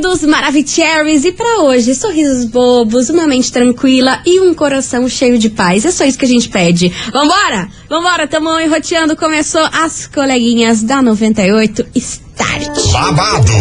queridos 0.00 0.22
Maravicheries, 0.22 1.26
e 1.26 1.32
para 1.32 1.62
hoje, 1.62 1.94
sorrisos 1.94 2.46
bobos, 2.46 3.10
uma 3.10 3.26
mente 3.26 3.52
tranquila 3.52 4.22
e 4.24 4.40
um 4.40 4.54
coração 4.54 5.06
cheio 5.06 5.38
de 5.38 5.50
paz. 5.50 5.84
É 5.84 5.90
só 5.90 6.04
isso 6.04 6.18
que 6.18 6.24
a 6.24 6.28
gente 6.28 6.48
pede. 6.48 6.90
Vambora? 7.12 7.68
Vambora, 7.88 8.26
tamo 8.26 8.58
enroteando. 8.58 9.14
Começou 9.14 9.60
as 9.60 10.06
coleguinhas 10.06 10.82
da 10.82 11.02
98 11.02 11.86
Start. 11.94 12.92
Babado, 12.92 13.52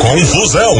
confusão 0.00 0.76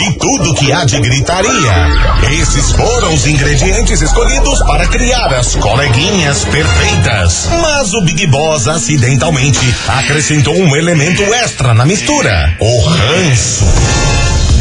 e 0.00 0.18
tudo 0.18 0.54
que 0.56 0.72
há 0.72 0.84
de 0.84 0.98
gritaria. 0.98 2.40
Esses 2.40 2.72
foram 2.72 3.14
os 3.14 3.26
ingredientes 3.28 4.02
escolhidos 4.02 4.58
para 4.64 4.88
criar 4.88 5.32
as 5.32 5.54
coleguinhas 5.54 6.44
perfeitas. 6.46 7.48
Mas 7.62 7.94
o 7.94 8.00
Big 8.00 8.26
Boss 8.26 8.66
acidentalmente 8.66 9.72
acrescentou 9.86 10.56
um 10.56 10.74
elemento 10.74 11.22
extra 11.22 11.72
na 11.72 11.84
mistura: 11.84 12.56
o 12.58 12.80
ranço. 12.80 14.23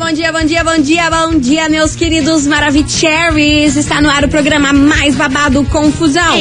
Bom 0.00 0.12
dia, 0.12 0.32
bom 0.32 0.42
dia, 0.42 0.64
bom 0.64 0.78
dia, 0.78 1.10
bom 1.10 1.38
dia, 1.38 1.68
meus 1.68 1.94
queridos 1.94 2.46
Maravicheries. 2.46 3.76
Está 3.76 4.00
no 4.00 4.08
ar 4.08 4.24
o 4.24 4.28
programa 4.28 4.72
mais 4.72 5.14
babado 5.14 5.62
Confusão. 5.64 6.38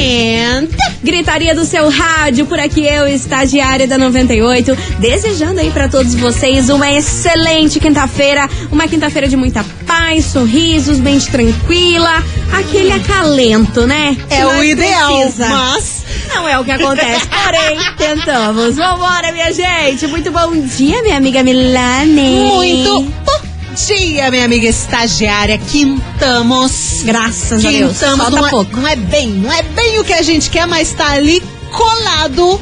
Gritaria 1.03 1.53
do 1.53 1.65
seu 1.65 1.89
rádio, 1.89 2.45
por 2.45 2.57
aqui 2.57 2.87
eu, 2.87 3.05
estagiária 3.05 3.85
da 3.85 3.97
98, 3.97 4.75
desejando 4.99 5.59
aí 5.59 5.71
para 5.71 5.89
todos 5.89 6.15
vocês 6.15 6.69
uma 6.69 6.89
excelente 6.89 7.81
quinta-feira, 7.81 8.49
uma 8.71 8.87
quinta-feira 8.87 9.27
de 9.27 9.35
muita 9.35 9.63
paz, 9.85 10.27
sorrisos, 10.27 10.97
mente 10.97 11.29
tranquila, 11.29 12.23
aquele 12.53 12.93
acalento, 12.93 13.85
né? 13.85 14.15
É 14.29 14.45
o 14.45 14.63
ideal, 14.63 15.19
precisa. 15.19 15.49
mas 15.49 16.05
Não 16.33 16.47
é 16.47 16.57
o 16.57 16.63
que 16.63 16.71
acontece, 16.71 17.27
porém, 17.43 17.77
tentamos. 17.97 18.77
Vambora, 18.77 19.33
minha 19.33 19.51
gente. 19.51 20.07
Muito 20.07 20.31
bom 20.31 20.61
dia, 20.61 21.01
minha 21.03 21.17
amiga 21.17 21.43
Milane. 21.43 22.21
muito 22.21 23.01
bom 23.01 23.48
dia, 23.87 24.29
minha 24.31 24.45
amiga 24.45 24.67
estagiária. 24.67 25.57
Quintamos. 25.57 27.01
Graças 27.03 27.65
a 27.65 27.69
Deus. 27.69 27.93
Quintamos. 27.93 28.17
Falta 28.17 28.35
Não 28.37 28.47
é, 28.47 28.49
pouco. 28.49 28.77
não 28.77 28.87
é 28.87 28.95
bem, 28.95 29.27
não 29.29 29.51
é 29.51 29.61
bem 29.63 29.99
o 29.99 30.03
que 30.03 30.13
a 30.13 30.21
gente 30.21 30.49
quer, 30.49 30.65
mas 30.67 30.93
tá 30.93 31.11
ali 31.11 31.41
colado. 31.71 32.59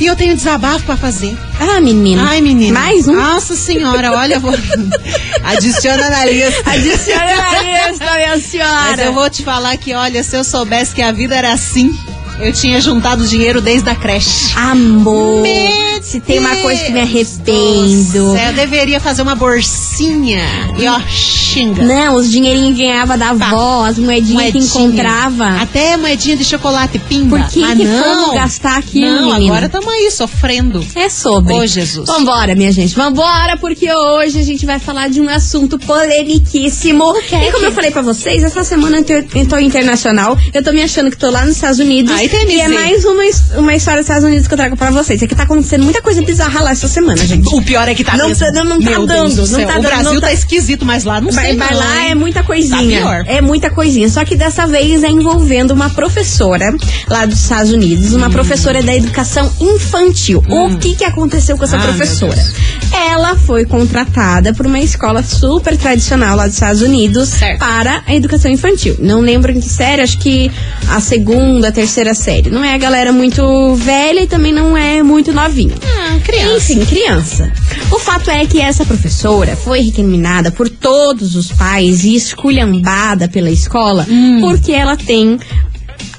E 0.00 0.06
eu 0.06 0.16
tenho 0.16 0.34
desabafo 0.34 0.84
pra 0.84 0.96
fazer. 0.96 1.36
Ah, 1.60 1.80
menina. 1.80 2.26
Ai, 2.28 2.40
menina. 2.40 2.78
Mais 2.78 3.06
um? 3.06 3.14
Nossa 3.14 3.54
senhora, 3.54 4.12
olha, 4.12 4.40
vou. 4.40 4.52
Adiciona 5.44 6.10
na 6.10 6.24
lista. 6.24 6.70
Adiciona 6.70 7.36
na 7.36 7.62
lista, 7.62 8.14
minha 8.14 8.40
senhora. 8.40 8.96
Mas 8.96 8.98
eu 9.00 9.12
vou 9.12 9.30
te 9.30 9.42
falar 9.44 9.76
que, 9.76 9.94
olha, 9.94 10.24
se 10.24 10.36
eu 10.36 10.42
soubesse 10.42 10.94
que 10.94 11.02
a 11.02 11.12
vida 11.12 11.36
era 11.36 11.52
assim, 11.52 11.90
eu 12.40 12.52
tinha 12.52 12.80
juntado 12.80 13.24
dinheiro 13.26 13.60
desde 13.60 13.88
a 13.90 13.94
creche. 13.94 14.52
Amor. 14.56 15.42
Meu 15.42 15.91
Se 16.02 16.20
tem 16.20 16.38
uma 16.40 16.56
coisa 16.56 16.82
que 16.84 16.92
me 16.92 17.00
do 17.00 17.06
arrependo. 17.06 18.02
céu, 18.10 18.36
Eu 18.36 18.52
deveria 18.54 18.98
fazer 19.00 19.22
uma 19.22 19.34
bolsinha. 19.36 20.42
E 20.78 20.86
ó, 20.88 21.00
xinga. 21.08 21.82
Não, 21.84 22.16
os 22.16 22.30
dinheirinhos 22.30 22.76
que 22.76 22.82
ganhava 22.84 23.16
da 23.16 23.32
Tá. 23.34 23.46
avó, 23.50 23.84
as 23.86 23.98
moedinhas 23.98 24.46
que 24.52 24.58
Moedinha. 24.58 24.64
encontrava. 24.64 25.62
Até 25.62 25.96
moedinha 25.96 26.36
de 26.36 26.44
chocolate 26.44 26.98
pimba. 26.98 27.38
Por 27.38 27.48
que 27.48 27.60
Mas 27.60 27.78
que 27.78 27.84
não. 27.84 28.02
fomos 28.04 28.34
gastar 28.34 28.78
aquilo, 28.78 29.06
Não, 29.14 29.32
menina? 29.34 29.52
agora 29.52 29.66
estamos 29.66 29.88
aí 29.88 30.10
sofrendo. 30.10 30.84
É 30.96 31.08
sobre. 31.08 31.54
Ô, 31.54 31.64
Jesus. 31.66 32.06
Vambora, 32.06 32.54
minha 32.56 32.72
gente. 32.72 32.94
Vambora, 32.94 33.56
porque 33.56 33.90
hoje 33.92 34.40
a 34.40 34.42
gente 34.42 34.66
vai 34.66 34.78
falar 34.80 35.08
de 35.08 35.20
um 35.20 35.28
assunto 35.28 35.78
polemiquíssimo. 35.78 37.12
que 37.28 37.34
é 37.34 37.48
E 37.48 37.52
como 37.52 37.60
que- 37.60 37.66
eu 37.66 37.72
falei 37.72 37.90
pra 37.90 38.02
vocês, 38.02 38.42
essa 38.42 38.64
semana 38.64 38.98
eu 38.98 39.48
tô, 39.48 39.58
internacional. 39.58 40.36
Eu 40.52 40.62
tô 40.64 40.72
me 40.72 40.82
achando 40.82 41.10
que 41.10 41.16
tô 41.16 41.30
lá 41.30 41.44
nos 41.44 41.54
Estados 41.56 41.78
Unidos. 41.78 42.12
Ai, 42.12 42.28
e 42.48 42.60
é 42.60 42.68
mais 42.68 43.04
uma, 43.04 43.22
uma 43.58 43.74
história 43.74 44.00
dos 44.00 44.06
Estados 44.08 44.24
Unidos 44.24 44.46
que 44.48 44.54
eu 44.54 44.58
trago 44.58 44.76
pra 44.76 44.90
vocês. 44.90 45.22
É 45.22 45.26
que 45.26 45.34
tá 45.34 45.44
acontecendo 45.44 45.91
muita 45.92 46.02
coisa 46.02 46.22
bizarra 46.22 46.60
lá 46.62 46.70
essa 46.70 46.88
semana, 46.88 47.22
gente. 47.26 47.46
O 47.54 47.60
pior 47.62 47.86
é 47.86 47.94
que 47.94 48.02
tá 48.02 48.16
Não 48.16 48.34
tá- 48.34 48.50
não 48.64 48.80
tá 48.80 48.90
dando, 49.04 49.34
do 49.34 49.40
não 49.42 49.46
céu. 49.46 49.66
tá 49.66 49.72
O 49.78 49.82
dando, 49.82 49.82
Brasil 49.82 50.12
não 50.14 50.20
tá... 50.22 50.26
tá- 50.28 50.32
esquisito, 50.32 50.86
mas 50.86 51.04
lá 51.04 51.20
não 51.20 51.30
Vai, 51.30 51.48
sei 51.48 51.56
vai 51.58 51.70
não, 51.70 51.78
lá, 51.78 52.04
hein? 52.04 52.10
é 52.12 52.14
muita 52.14 52.42
coisinha. 52.42 53.00
Tá 53.02 53.08
pior. 53.08 53.24
É 53.26 53.40
muita 53.42 53.68
coisinha. 53.70 54.08
Só 54.08 54.24
que 54.24 54.34
dessa 54.34 54.66
vez 54.66 55.04
é 55.04 55.08
envolvendo 55.10 55.72
uma 55.72 55.90
professora 55.90 56.74
lá 57.08 57.26
dos 57.26 57.40
Estados 57.42 57.70
Unidos, 57.72 58.14
Hum. 58.14 58.16
uma 58.16 58.30
professora 58.30 58.82
da 58.82 58.94
educação 58.94 59.52
infantil. 59.60 60.42
O 60.48 60.78
que 60.78 60.94
que 60.94 61.04
aconteceu 61.04 61.58
com 61.58 61.64
essa 61.64 61.76
Ah, 61.76 61.80
professora? 61.82 62.42
Ela 63.10 63.36
foi 63.36 63.64
contratada 63.66 64.54
por 64.54 64.64
uma 64.66 64.78
escola 64.80 65.22
super 65.22 65.76
tradicional 65.76 66.36
lá 66.36 66.46
dos 66.46 66.54
Estados 66.54 66.80
Unidos 66.80 67.28
Certo. 67.28 67.58
para 67.58 68.02
a 68.06 68.14
educação 68.14 68.50
infantil. 68.50 68.96
Não 68.98 69.20
lembro 69.20 69.52
em 69.52 69.60
que 69.60 69.68
série, 69.68 70.00
acho 70.02 70.18
que 70.18 70.50
a 70.88 71.00
segunda, 71.00 71.68
a 71.68 71.72
terceira 71.72 72.14
série. 72.14 72.48
Não 72.50 72.64
é 72.64 72.74
a 72.74 72.78
galera 72.78 73.12
muito 73.12 73.74
velha 73.76 74.20
e 74.20 74.26
também 74.26 74.52
não 74.52 74.76
é 74.76 75.02
muito 75.02 75.32
novinha. 75.32 75.74
Ah, 75.84 76.18
criança. 76.24 76.72
Enfim, 76.72 76.84
criança. 76.84 77.52
O 77.90 77.98
fato 77.98 78.30
é 78.30 78.46
que 78.46 78.60
essa 78.60 78.84
professora 78.84 79.56
foi 79.56 79.80
recriminada 79.80 80.50
por 80.50 80.68
todos 80.68 81.34
os 81.36 81.50
pais 81.52 82.04
e 82.04 82.14
esculhambada 82.14 83.28
pela 83.28 83.50
escola 83.50 84.06
Hum. 84.08 84.40
porque 84.40 84.72
ela 84.72 84.96
tem 84.96 85.38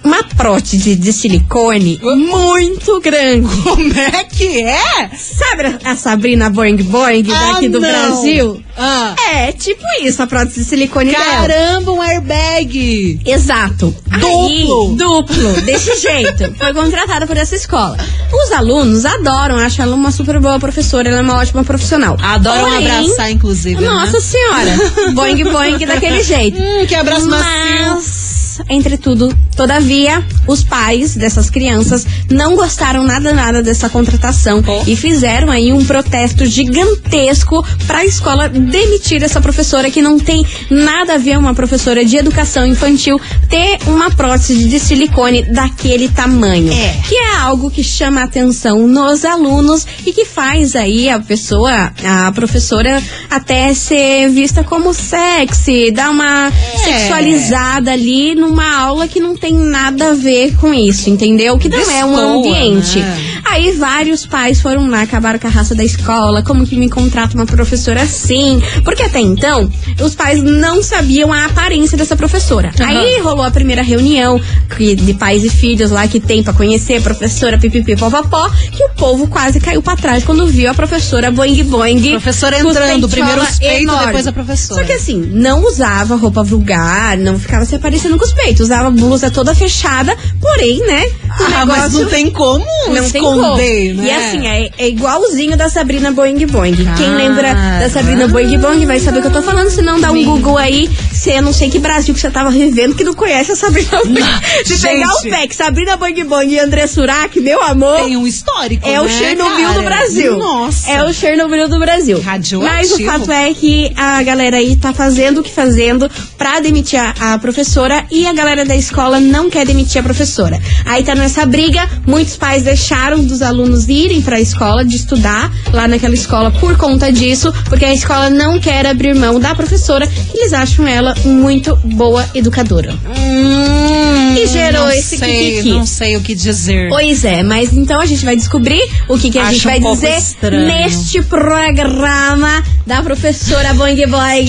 uma 0.03 0.23
prótese 0.23 0.95
de 0.95 1.13
silicone 1.13 1.99
muito 2.01 2.99
grande. 2.99 3.47
Como 3.63 3.93
é 3.99 4.23
que 4.25 4.61
é? 4.61 5.09
Sabe 5.17 5.77
a 5.83 5.95
Sabrina 5.95 6.49
Boing 6.49 6.77
Boing 6.77 7.23
daqui 7.23 7.65
Ah, 7.65 7.69
do 7.69 7.79
não. 7.79 7.89
Brasil? 7.89 8.63
Ah. 8.77 9.15
É, 9.31 9.51
tipo 9.51 9.81
isso, 10.01 10.21
a 10.21 10.27
prótese 10.27 10.61
de 10.61 10.65
silicone 10.65 11.11
dela. 11.11 11.23
Caramba, 11.47 11.91
um 11.91 12.01
airbag. 12.01 13.19
Exato. 13.25 13.95
Duplo. 14.19 14.89
Aí, 14.91 14.95
duplo, 14.97 15.61
desse 15.61 15.95
jeito. 16.01 16.53
Foi 16.57 16.73
contratada 16.73 17.25
por 17.27 17.37
essa 17.37 17.55
escola. 17.55 17.97
Os 18.31 18.51
alunos 18.51 19.05
adoram, 19.05 19.57
acham 19.57 19.85
ela 19.85 19.95
uma 19.95 20.11
super 20.11 20.39
boa 20.39 20.59
professora, 20.59 21.07
ela 21.09 21.19
é 21.19 21.21
uma 21.21 21.37
ótima 21.37 21.63
profissional. 21.63 22.17
Adoram 22.21 22.69
Porém, 22.71 22.89
abraçar, 22.91 23.31
inclusive. 23.31 23.83
Nossa 23.83 24.13
né? 24.13 24.19
senhora. 24.21 24.77
boing 25.13 25.43
boing 25.43 25.85
daquele 25.85 26.23
jeito. 26.23 26.57
Hum, 26.59 26.85
que 26.87 26.95
abraço 26.95 27.29
macio. 27.29 28.22
Mas, 28.53 28.61
entretudo, 28.69 29.35
todavia, 29.55 30.23
os 30.45 30.63
pais 30.63 31.15
dessas 31.15 31.49
crianças 31.49 32.05
não 32.29 32.55
gostaram 32.55 33.03
nada 33.03 33.33
nada 33.33 33.63
dessa 33.63 33.89
contratação 33.89 34.63
Oh. 34.67 34.83
e 34.85 34.95
fizeram 34.95 35.49
aí 35.49 35.71
um 35.73 35.83
protesto 35.83 36.45
gigantesco 36.45 37.65
para 37.87 37.99
a 37.99 38.05
escola 38.05 38.47
demitir 38.49 39.23
essa 39.23 39.41
professora 39.41 39.89
que 39.89 40.01
não 40.01 40.19
tem 40.19 40.45
nada 40.69 41.15
a 41.15 41.17
ver 41.17 41.37
uma 41.37 41.53
professora 41.53 42.05
de 42.05 42.17
educação 42.17 42.65
infantil 42.65 43.19
ter 43.49 43.79
uma 43.87 44.11
prótese 44.11 44.67
de 44.67 44.79
silicone 44.79 45.43
daquele 45.43 46.09
tamanho. 46.09 46.71
É. 46.71 47.01
Que 47.07 47.15
é 47.15 47.37
algo 47.37 47.71
que 47.71 47.83
chama 47.83 48.21
a 48.21 48.25
atenção 48.25 48.87
nos 48.87 49.25
alunos 49.25 49.85
e 50.05 50.11
que 50.13 50.25
faz 50.25 50.75
aí 50.75 51.09
a 51.09 51.19
pessoa, 51.19 51.91
a 52.05 52.31
professora, 52.31 53.01
até 53.29 53.73
ser 53.73 54.29
vista 54.29 54.63
como 54.63 54.93
sexy, 54.93 55.91
dar 55.91 56.09
uma 56.11 56.51
sexualizada 56.83 57.91
ali 57.91 58.35
numa 58.43 58.75
aula 58.77 59.07
que 59.07 59.19
não 59.19 59.35
tem 59.35 59.53
nada 59.53 60.11
a 60.11 60.13
ver 60.13 60.55
com 60.57 60.73
isso, 60.73 61.09
entendeu? 61.09 61.57
Que 61.57 61.69
não 61.69 61.89
é 61.91 62.05
um 62.05 62.15
ambiente. 62.39 62.99
né? 62.99 63.41
Aí 63.45 63.71
vários 63.73 64.25
pais 64.25 64.59
foram 64.61 64.89
lá, 64.89 65.01
acabaram 65.01 65.37
com 65.39 65.47
a 65.47 65.49
raça 65.49 65.75
da 65.75 65.83
escola, 65.83 66.41
como 66.41 66.65
que 66.65 66.75
me 66.75 66.89
contrata 66.89 67.35
uma 67.35 67.45
professora 67.45 68.01
assim? 68.01 68.61
Porque 68.83 69.03
até 69.03 69.19
então, 69.19 69.69
os 70.01 70.15
pais 70.15 70.41
não 70.41 70.81
sabiam 70.81 71.31
a 71.31 71.45
aparência 71.45 71.97
dessa 71.97 72.15
professora. 72.15 72.71
Aí 72.79 73.19
rolou 73.21 73.43
a 73.43 73.51
primeira 73.51 73.81
reunião 73.83 74.41
que- 74.75 74.95
de 74.95 75.13
pais 75.13 75.43
e 75.43 75.49
filhos 75.49 75.91
lá 75.91 76.07
que 76.07 76.19
tem 76.19 76.41
pra 76.43 76.53
conhecer 76.53 76.97
a 76.97 77.01
professora 77.01 77.57
pipipi 77.57 77.95
popopó, 77.95 78.49
que 78.71 78.83
o 78.85 78.89
povo 78.95 79.27
quase 79.27 79.59
caiu 79.59 79.81
pra 79.81 79.95
trás 79.95 80.23
quando 80.23 80.47
viu 80.47 80.69
a 80.69 80.73
professora 80.73 81.29
boing 81.31 81.63
boing. 81.63 82.11
Professora 82.11 82.57
entrando, 82.59 83.07
primeiro 83.09 83.41
os 83.41 83.59
peitos, 83.59 83.85
depois 84.07 84.27
a 84.27 84.31
professora. 84.31 84.81
Só 84.81 84.87
que 84.87 84.93
assim, 84.93 85.15
não 85.33 85.65
usava 85.67 86.15
roupa 86.15 86.43
vulgar, 86.43 87.17
não 87.17 87.37
ficava 87.39 87.65
se 87.65 87.75
aparecendo 87.75 88.17
com 88.17 88.25
os 88.25 88.32
peitos, 88.33 88.61
usava 88.61 88.89
blusa 88.91 89.29
toda 89.31 89.53
fechada, 89.55 90.15
porém, 90.41 90.79
né? 90.85 91.03
o 91.05 91.43
Ah, 91.45 91.65
mas 91.65 91.77
negócio- 91.93 91.99
não 92.01 92.09
tem 92.09 92.29
como 92.29 92.65
não 92.93 93.09
tem 93.09 93.21
como. 93.21 93.41
esconder, 93.41 93.93
né? 93.95 94.05
E 94.05 94.11
assim, 94.11 94.47
é, 94.47 94.69
é 94.77 94.87
igualzinho 94.87 95.57
da 95.57 95.67
Sabrina 95.67 96.11
Boing 96.11 96.45
Boing. 96.45 96.75
Quem 96.95 97.07
Ah. 97.11 97.15
lembra 97.15 97.53
da 97.79 97.89
Sabrina 97.89 98.27
Boing 98.27 98.57
Boing 98.59 98.85
vai 98.85 98.99
saber 98.99 99.17
o 99.19 99.21
que 99.21 99.27
eu 99.29 99.31
tô 99.31 99.41
falando, 99.41 99.69
se 99.71 99.81
não 99.81 99.99
dá 99.99 100.11
um 100.11 100.15
Sim. 100.15 100.25
Google 100.25 100.57
aí, 100.57 100.89
você, 101.23 101.39
não 101.39 101.53
sei 101.53 101.69
que 101.69 101.79
Brasil 101.79 102.13
que 102.13 102.19
você 102.19 102.29
tava 102.29 102.51
vivendo 102.51 102.95
que 102.95 103.03
não 103.03 103.13
conhece 103.13 103.53
a 103.53 103.55
Sabrina 103.55 104.01
Bang. 104.03 104.21
Se 104.65 104.81
pegar 104.81 105.13
o 105.13 105.21
PEC, 105.21 105.55
Sabrina 105.55 105.95
Bang 105.95 106.21
Bang 106.23 106.53
e 106.53 106.59
André 106.59 106.85
Surak, 106.85 107.39
meu 107.39 107.61
amor. 107.61 108.01
Tem 108.01 108.17
um 108.17 108.27
histórico. 108.27 108.85
É 108.85 108.93
né, 108.93 109.01
o 109.01 109.07
Chernobyl 109.07 109.67
cara? 109.67 109.73
do 109.79 109.83
Brasil. 109.83 110.37
Nossa. 110.37 110.91
É 110.91 111.03
o 111.03 111.13
Chernobyl 111.13 111.69
do 111.69 111.79
Brasil. 111.79 112.19
Radioativo. 112.19 112.61
Mas 112.61 112.91
o 112.91 113.05
fato 113.05 113.31
é 113.31 113.53
que 113.53 113.93
a 113.95 114.21
galera 114.21 114.57
aí 114.57 114.75
tá 114.75 114.91
fazendo 114.91 115.39
o 115.39 115.43
que 115.43 115.51
fazendo 115.51 116.11
pra 116.37 116.59
demitir 116.59 116.99
a, 116.99 117.33
a 117.33 117.39
professora 117.39 118.05
e 118.11 118.27
a 118.27 118.33
galera 118.33 118.65
da 118.65 118.75
escola 118.75 119.19
não 119.21 119.49
quer 119.49 119.65
demitir 119.65 120.01
a 120.01 120.03
professora. 120.03 120.59
Aí 120.85 121.03
tá 121.03 121.15
nessa 121.15 121.45
briga, 121.45 121.87
muitos 122.05 122.35
pais 122.35 122.63
deixaram 122.63 123.23
dos 123.23 123.41
alunos 123.41 123.87
irem 123.87 124.21
pra 124.21 124.41
escola, 124.41 124.83
de 124.83 124.97
estudar 124.97 125.51
lá 125.71 125.87
naquela 125.87 126.13
escola 126.13 126.51
por 126.51 126.75
conta 126.77 127.11
disso, 127.11 127.53
porque 127.69 127.85
a 127.85 127.93
escola 127.93 128.29
não 128.29 128.59
quer 128.59 128.85
abrir 128.85 129.15
mão 129.15 129.39
da 129.39 129.55
professora, 129.55 130.09
eles 130.33 130.51
acham 130.51 130.85
ela 130.85 131.12
muito 131.25 131.75
boa 131.83 132.27
educadora. 132.33 132.93
Hum, 133.17 134.35
E 134.35 134.47
gerou 134.47 134.83
não 134.83 134.91
esse 134.91 135.17
sei, 135.17 135.51
kikiki. 135.57 135.69
Não 135.73 135.85
sei 135.85 136.17
o 136.17 136.21
que 136.21 136.33
dizer. 136.35 136.89
Pois 136.89 137.23
é, 137.23 137.43
mas 137.43 137.71
então 137.73 137.99
a 138.01 138.05
gente 138.05 138.25
vai 138.25 138.35
descobrir 138.35 138.81
o 139.07 139.17
que, 139.17 139.29
que 139.31 139.37
a 139.39 139.43
Acho 139.43 139.53
gente 139.53 139.63
vai 139.65 139.79
um 139.79 139.93
dizer 139.93 140.17
estranho. 140.17 140.65
neste 140.65 141.21
programa 141.21 142.63
da 142.85 143.01
professora 143.01 143.73
Boing 143.73 143.95
Boing 144.07 144.47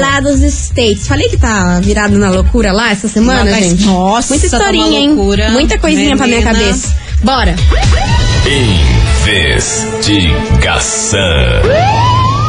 lá 0.00 0.20
dos 0.20 0.40
States. 0.42 1.06
Falei 1.08 1.28
que 1.28 1.36
tá 1.36 1.80
virado 1.80 2.18
na 2.18 2.30
loucura 2.30 2.72
lá 2.72 2.90
essa 2.90 3.08
semana, 3.08 3.50
Mas, 3.50 3.64
gente? 3.64 3.84
nossa, 3.86 4.34
Muita 4.34 4.48
tá 4.50 4.56
uma 4.56 4.62
historinha, 4.64 4.98
hein? 5.00 5.08
loucura, 5.14 5.50
Muita 5.50 5.78
coisinha 5.78 6.16
pra 6.16 6.26
minha 6.26 6.38
menina. 6.40 6.58
cabeça. 6.58 6.94
Bora! 7.22 7.54
Investigação. 10.10 11.20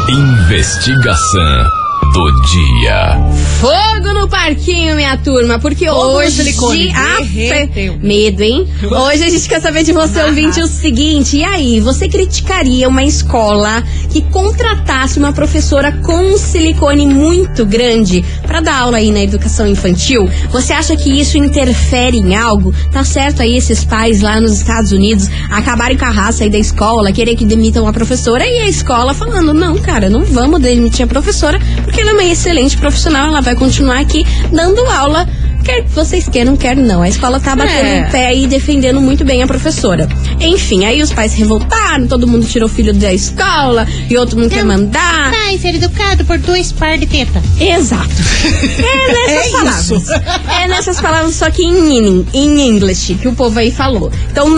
Investigação 0.09 1.80
do 2.13 2.31
dia. 2.41 3.17
Fogo 3.59 4.13
no 4.13 4.27
parquinho, 4.27 4.95
minha 4.95 5.15
turma, 5.17 5.59
porque 5.59 5.87
Fogo 5.87 6.17
hoje. 6.17 6.31
silicone. 6.31 6.91
Ah, 6.95 7.21
Derreteu. 7.21 7.97
medo, 8.01 8.41
hein? 8.41 8.67
Hoje 8.83 9.23
a 9.23 9.29
gente 9.29 9.47
quer 9.47 9.61
saber 9.61 9.83
de 9.83 9.93
você, 9.93 10.21
ouvinte, 10.23 10.59
o 10.61 10.67
seguinte: 10.67 11.37
e 11.37 11.43
aí, 11.43 11.79
você 11.79 12.09
criticaria 12.09 12.87
uma 12.89 13.03
escola 13.03 13.83
que 14.09 14.21
contratasse 14.23 15.19
uma 15.19 15.31
professora 15.31 15.91
com 16.03 16.33
um 16.33 16.37
silicone 16.37 17.05
muito 17.05 17.65
grande 17.65 18.23
pra 18.45 18.59
dar 18.59 18.79
aula 18.79 18.97
aí 18.97 19.11
na 19.11 19.21
educação 19.21 19.67
infantil? 19.67 20.27
Você 20.51 20.73
acha 20.73 20.95
que 20.95 21.09
isso 21.19 21.37
interfere 21.37 22.17
em 22.17 22.35
algo? 22.35 22.73
Tá 22.91 23.03
certo 23.03 23.41
aí 23.41 23.55
esses 23.55 23.85
pais 23.85 24.21
lá 24.21 24.39
nos 24.41 24.53
Estados 24.53 24.91
Unidos 24.91 25.29
acabarem 25.49 25.97
com 25.97 26.05
a 26.05 26.09
raça 26.09 26.43
aí 26.43 26.49
da 26.49 26.57
escola, 26.57 27.11
querer 27.11 27.35
que 27.35 27.45
demitam 27.45 27.87
a 27.87 27.93
professora 27.93 28.45
e 28.45 28.59
a 28.59 28.67
escola 28.67 29.13
falando: 29.13 29.53
não, 29.53 29.77
cara, 29.77 30.09
não 30.09 30.25
vamos 30.25 30.59
demitir 30.59 31.05
a 31.05 31.07
professora 31.07 31.59
porque 31.83 32.00
ela 32.01 32.11
é 32.11 32.13
uma 32.13 32.23
excelente 32.25 32.77
profissional, 32.77 33.27
ela 33.27 33.41
vai 33.41 33.55
continuar 33.55 33.99
aqui 33.99 34.25
dando 34.51 34.83
aula. 34.85 35.27
Quer 35.63 35.83
que 35.83 35.91
vocês 35.91 36.27
queiram, 36.27 36.57
quer 36.57 36.75
não. 36.75 37.03
A 37.03 37.07
escola 37.07 37.39
tá 37.39 37.55
batendo 37.55 37.85
É. 37.85 38.07
o 38.07 38.11
pé 38.11 38.35
e 38.35 38.47
defendendo 38.47 38.99
muito 38.99 39.23
bem 39.23 39.43
a 39.43 39.47
professora. 39.47 40.09
Enfim, 40.39 40.85
aí 40.85 41.03
os 41.03 41.13
pais 41.13 41.33
se 41.33 41.37
revoltaram, 41.37 42.07
todo 42.07 42.27
mundo 42.27 42.47
tirou 42.47 42.67
o 42.67 42.71
filho 42.71 42.91
da 42.95 43.13
escola 43.13 43.87
e 44.09 44.17
outro 44.17 44.39
não 44.39 44.49
quer 44.49 44.65
mandar. 44.65 45.29
Vai 45.29 45.59
ser 45.59 45.75
educado 45.75 46.25
por 46.25 46.39
dois 46.39 46.71
par 46.71 46.97
de 46.97 47.05
teta. 47.05 47.39
Exato. 47.59 48.09
É 48.81 49.11
nessas 49.13 49.45
É 49.45 49.51
palavras. 49.51 49.91
isso. 49.91 50.13
É 50.63 50.67
nessas 50.67 50.99
palavras, 50.99 51.35
só 51.35 51.51
que 51.51 51.61
em, 51.63 51.95
in- 51.99 52.25
em 52.33 52.67
English, 52.69 53.13
que 53.21 53.27
o 53.27 53.33
povo 53.35 53.59
aí 53.59 53.69
falou. 53.69 54.11
Então, 54.31 54.49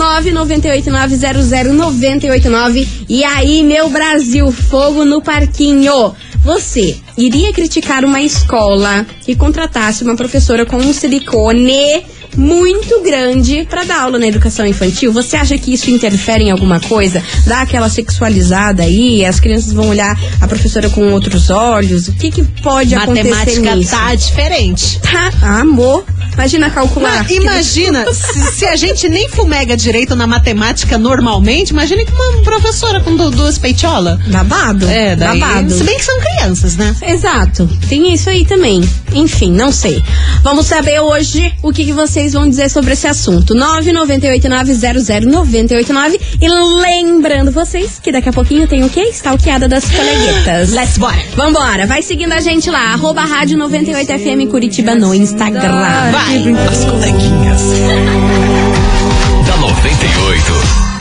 998900989. 1.52 2.86
E 3.08 3.22
aí, 3.24 3.62
meu 3.62 3.88
Brasil, 3.90 4.50
fogo 4.50 5.04
no 5.04 5.20
parquinho. 5.20 6.14
Você 6.42 6.96
iria 7.16 7.52
criticar 7.52 8.04
uma 8.04 8.20
escola 8.20 9.06
que 9.22 9.34
contratasse 9.36 10.02
uma 10.02 10.16
professora 10.16 10.66
com 10.66 10.76
um 10.76 10.92
silicone 10.92 12.04
muito 12.36 13.00
grande 13.02 13.66
pra 13.68 13.84
dar 13.84 14.02
aula 14.02 14.18
na 14.18 14.26
educação 14.26 14.66
infantil? 14.66 15.12
Você 15.12 15.36
acha 15.36 15.56
que 15.56 15.72
isso 15.72 15.90
interfere 15.90 16.44
em 16.44 16.50
alguma 16.50 16.80
coisa? 16.80 17.22
Dá 17.46 17.62
aquela 17.62 17.88
sexualizada 17.88 18.82
aí? 18.82 19.24
As 19.24 19.38
crianças 19.38 19.72
vão 19.72 19.88
olhar 19.88 20.18
a 20.40 20.48
professora 20.48 20.90
com 20.90 21.12
outros 21.12 21.50
olhos? 21.50 22.08
O 22.08 22.12
que, 22.12 22.30
que 22.30 22.42
pode 22.62 22.94
acontecer 22.94 23.60
Matemática 23.60 23.96
tá 23.96 24.14
diferente. 24.14 25.00
Tá, 25.00 25.60
amor. 25.60 26.04
Imagina 26.34 26.70
calcular. 26.70 27.22
Mas 27.22 27.30
imagina, 27.30 28.04
se, 28.12 28.52
se 28.52 28.66
a 28.66 28.76
gente 28.76 29.08
nem 29.08 29.28
fumega 29.28 29.76
direito 29.76 30.14
na 30.16 30.26
matemática 30.26 30.98
normalmente, 30.98 31.70
imagina 31.70 32.04
que 32.04 32.12
uma 32.12 32.42
professora 32.42 33.00
com 33.00 33.16
du- 33.16 33.30
duas 33.30 33.56
peitiolas. 33.58 34.18
Babado. 34.26 34.86
É, 34.88 35.16
daí, 35.16 35.38
Babado. 35.38 35.70
se 35.72 35.84
bem 35.84 35.96
que 35.96 36.04
são 36.04 36.18
crianças, 36.20 36.76
né? 36.76 36.94
Exato. 37.02 37.68
Tem 37.88 38.12
isso 38.12 38.28
aí 38.28 38.44
também. 38.44 38.88
Enfim, 39.14 39.52
não 39.52 39.72
sei. 39.72 40.02
Vamos 40.42 40.66
saber 40.66 41.00
hoje 41.00 41.54
o 41.62 41.72
que, 41.72 41.84
que 41.84 41.92
vocês 41.92 42.32
vão 42.32 42.48
dizer 42.48 42.68
sobre 42.68 42.92
esse 42.92 43.06
assunto. 43.06 43.54
998900989. 43.54 46.20
E 46.40 46.48
lembrando 46.48 47.52
vocês 47.52 47.98
que 47.98 48.12
daqui 48.12 48.28
a 48.28 48.32
pouquinho 48.32 48.66
tem 48.66 48.82
o 48.84 48.90
quê? 48.90 49.02
Stalkeada 49.12 49.68
das 49.68 49.84
coleguetas. 49.90 50.72
Let's 50.74 50.98
bora. 50.98 51.22
Vambora, 51.36 51.86
vai 51.86 52.02
seguindo 52.02 52.32
a 52.32 52.40
gente 52.40 52.68
lá, 52.70 52.92
arroba 52.92 53.24
rádio 53.24 53.56
98FM 53.58 54.48
Curitiba 54.48 54.94
no 54.94 55.14
Instagram. 55.14 56.10
Vai. 56.10 56.44
As 56.68 56.84
coleguinhas. 56.84 57.62
da 59.46 59.56
98. 59.56 60.93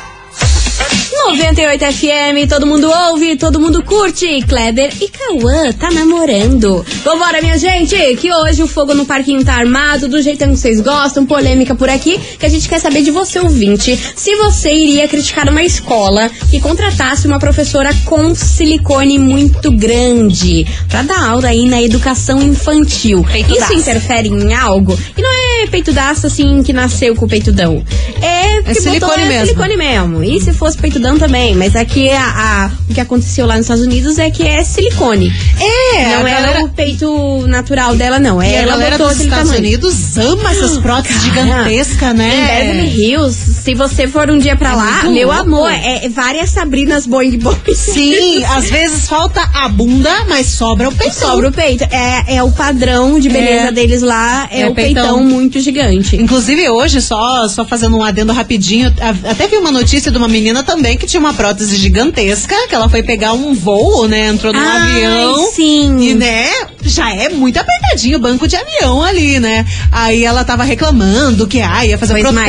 98 1.37 1.83
FM, 1.93 2.47
todo 2.47 2.67
mundo 2.67 2.87
ouve, 3.09 3.35
todo 3.35 3.59
mundo 3.59 3.81
curte. 3.83 4.43
Kleber 4.47 4.93
e 5.01 5.07
Cauã 5.09 5.71
tá 5.73 5.89
namorando. 5.89 6.85
Vambora, 7.03 7.41
minha 7.41 7.57
gente, 7.57 7.95
que 8.17 8.31
hoje 8.31 8.61
o 8.61 8.67
fogo 8.67 8.93
no 8.93 9.03
parquinho 9.03 9.43
tá 9.43 9.55
armado, 9.55 10.07
do 10.07 10.21
jeitão 10.21 10.49
que 10.51 10.57
vocês 10.57 10.79
gostam, 10.79 11.25
polêmica 11.25 11.73
por 11.73 11.89
aqui, 11.89 12.19
que 12.39 12.45
a 12.45 12.49
gente 12.49 12.69
quer 12.69 12.79
saber 12.79 13.01
de 13.01 13.09
você, 13.09 13.39
ouvinte, 13.39 13.97
se 14.15 14.35
você 14.35 14.71
iria 14.71 15.07
criticar 15.07 15.49
uma 15.49 15.63
escola 15.63 16.29
que 16.51 16.59
contratasse 16.59 17.25
uma 17.25 17.39
professora 17.39 17.89
com 18.05 18.35
silicone 18.35 19.17
muito 19.17 19.71
grande 19.71 20.67
pra 20.87 21.01
dar 21.01 21.29
aula 21.31 21.47
aí 21.47 21.65
na 21.65 21.81
educação 21.81 22.41
infantil. 22.43 23.23
Peitudaço. 23.31 23.73
Isso 23.73 23.81
interfere 23.81 24.29
em 24.29 24.53
algo? 24.53 24.97
E 25.17 25.21
não 25.21 25.31
é 25.63 25.67
peitudaço 25.67 26.27
assim 26.27 26.61
que 26.61 26.71
nasceu 26.71 27.15
com 27.15 27.25
o 27.25 27.29
peitudão. 27.29 27.83
É, 28.21 28.61
botou- 28.61 28.81
silicone 28.81 29.23
é 29.23 29.25
mesmo. 29.25 29.45
silicone 29.47 29.77
mesmo. 29.77 30.23
E 30.23 30.39
se 30.39 30.53
fosse 30.53 30.77
peitudão 30.77 31.17
também, 31.25 31.55
mas 31.55 31.73
aqui 31.73 32.09
a, 32.11 32.21
a- 32.65 32.71
o 32.89 32.93
que 32.93 32.99
aconteceu 32.99 33.45
lá 33.45 33.55
nos 33.55 33.63
Estados 33.63 33.83
Unidos 33.85 34.19
é 34.19 34.29
que 34.29 34.43
é 34.45 34.61
silicone. 34.63 35.31
É, 35.57 36.17
não 36.17 36.25
a 36.25 36.29
é 36.29 36.33
galera- 36.33 36.65
o 36.65 36.69
peito 36.69 37.47
natural 37.47 37.95
dela, 37.95 38.19
não. 38.19 38.41
É 38.41 38.49
E 38.51 38.55
a 38.55 38.61
ela 38.63 38.71
galera 38.73 38.97
botou 38.97 39.07
dos 39.13 39.21
Estados 39.21 39.49
tamanho. 39.51 39.65
Unidos 39.65 40.17
ama 40.17 40.51
essas 40.51 40.77
próteses 40.79 41.21
gigantescas, 41.23 42.11
Em 42.11 42.13
né? 42.17 42.57
Beverly 42.59 43.01
Hills, 43.01 43.37
se 43.63 43.73
você 43.73 44.05
for 44.05 44.29
um 44.29 44.37
dia 44.37 44.57
pra 44.57 44.71
É 44.71 44.75
lá, 44.75 45.03
meu 45.03 45.27
louco. 45.29 45.41
amor, 45.41 45.71
é, 45.71 46.05
é 46.05 46.09
várias 46.09 46.49
Sabrinas 46.49 47.05
Boing 47.07 47.37
Boing. 47.37 47.55
Sim, 47.73 48.43
às 48.43 48.69
vezes 48.69 49.07
falta 49.07 49.41
a 49.53 49.69
bunda, 49.69 50.25
mas 50.27 50.47
sobra 50.47 50.89
o 50.89 50.91
peito. 50.93 51.15
Sobra 51.15 51.47
o 51.47 51.51
peito. 51.53 51.85
É, 51.85 52.35
é 52.35 52.43
o 52.43 52.51
padrão 52.51 53.17
de 53.17 53.29
beleza 53.29 53.69
É. 53.69 53.71
deles 53.71 54.01
lá, 54.01 54.47
é, 54.51 54.61
É 54.61 54.67
o 54.69 54.73
peitão. 54.75 55.03
peitão. 55.03 55.23
muito 55.23 55.59
gigante. 55.61 56.17
Inclusive 56.17 56.67
hoje, 56.69 57.01
só, 57.01 57.47
só 57.47 57.63
fazendo 57.65 57.95
um 57.97 58.03
adendo 58.03 58.33
rapidinho, 58.33 58.93
a- 58.99 59.31
até 59.31 59.47
vi 59.47 59.55
uma 59.55 59.71
notícia 59.71 60.11
de 60.11 60.17
uma 60.17 60.27
menina 60.27 60.63
também 60.63 60.97
que 60.97 61.07
tinha 61.13 61.19
uma 61.21 61.33
prótese 61.35 61.75
gigantesca, 61.75 62.55
que 62.67 62.73
ela 62.73 62.89
foi 62.89 63.03
pegar 63.03 63.33
um 63.33 63.53
voo, 63.53 64.07
né? 64.07 64.29
Entrou 64.29 64.51
num 64.51 64.59
Ai, 64.59 65.05
avião. 65.05 65.51
sim. 65.51 65.95
E, 66.01 66.15
né, 66.15 66.47
já 66.81 67.13
é 67.13 67.29
muito 67.29 67.55
apertadinho 67.59 68.17
o 68.17 68.19
banco 68.19 68.47
de 68.47 68.55
avião 68.55 69.03
ali, 69.03 69.39
né? 69.39 69.63
Aí 69.91 70.25
ela 70.25 70.43
tava 70.43 70.63
reclamando 70.63 71.45
que, 71.45 71.61
ah, 71.61 71.85
ia 71.85 71.99
fazer 71.99 72.13
Foi 72.13 72.21
protesto, 72.21 72.47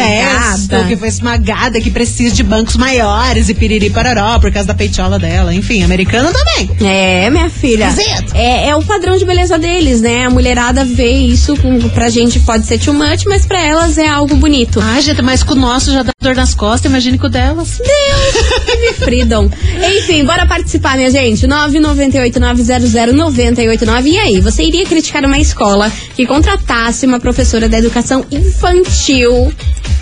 esmagada. 0.63 0.85
que 0.89 0.97
foi 0.97 1.09
esmagada, 1.09 1.79
que 1.79 1.91
precisa 1.91 2.35
de 2.35 2.43
bancos 2.43 2.77
maiores 2.77 3.51
e 3.51 3.55
piriri 3.55 3.91
pararó 3.91 4.39
por 4.39 4.51
causa 4.51 4.67
da 4.67 4.73
peitiola 4.75 5.19
dela. 5.19 5.53
Enfim, 5.53 5.83
americana 5.83 6.33
também. 6.33 6.71
É, 6.81 7.29
minha 7.29 7.51
filha. 7.51 7.89
Exato. 7.89 8.33
É, 8.35 8.69
é 8.71 8.77
o 8.77 8.83
padrão 8.83 9.19
de 9.19 9.27
beleza 9.27 9.59
deles, 9.59 10.01
né? 10.01 10.25
A 10.25 10.31
mulherada 10.31 10.87
vê 10.87 11.11
isso, 11.11 11.55
com, 11.59 11.79
pra 11.91 12.09
gente 12.09 12.41
pode 12.41 12.65
ser 12.67 12.79
too 12.79 12.95
much, 12.95 13.25
mas 13.27 13.45
pra 13.45 13.61
elas 13.61 13.99
é 13.99 14.09
algo 14.09 14.35
bonito. 14.37 14.81
Ah, 14.81 14.99
gente, 15.03 15.21
mas 15.21 15.43
com 15.43 15.53
o 15.53 15.57
nosso 15.57 15.93
já 15.93 16.03
dá 16.03 16.14
dor 16.25 16.35
nas 16.35 16.55
costas, 16.55 16.91
imagine 16.91 17.19
com 17.19 17.27
o 17.27 17.31
delas. 17.31 17.79
Deus, 17.79 18.97
Freedom. 18.97 19.51
Enfim, 19.99 20.25
bora 20.25 20.47
participar, 20.47 20.97
minha 20.97 21.11
gente. 21.11 21.47
998-900-989. 21.47 24.07
E 24.07 24.17
aí, 24.19 24.41
você 24.41 24.63
iria 24.65 24.87
criticar 24.87 25.25
uma 25.25 25.39
escola 25.39 25.93
que 26.17 26.27
contratasse 26.27 27.07
uma 27.07 27.21
professora 27.21 27.69
da 27.69 27.79
educação 27.79 28.25
infantil 28.31 29.53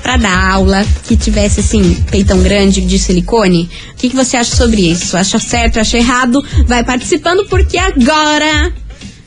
pra 0.02 0.16
dar 0.16 0.52
aula, 0.52 0.84
que 1.04 1.16
tivesse, 1.16 1.60
assim, 1.60 1.94
peitão 2.10 2.42
grande 2.42 2.80
de 2.80 2.98
silicone? 2.98 3.70
O 3.92 3.96
que, 3.96 4.10
que 4.10 4.16
você 4.16 4.36
acha 4.36 4.54
sobre 4.54 4.90
isso? 4.90 5.16
Acha 5.16 5.38
certo, 5.38 5.78
acha 5.78 5.98
errado? 5.98 6.44
Vai 6.66 6.84
participando, 6.84 7.46
porque 7.48 7.78
agora 7.78 8.72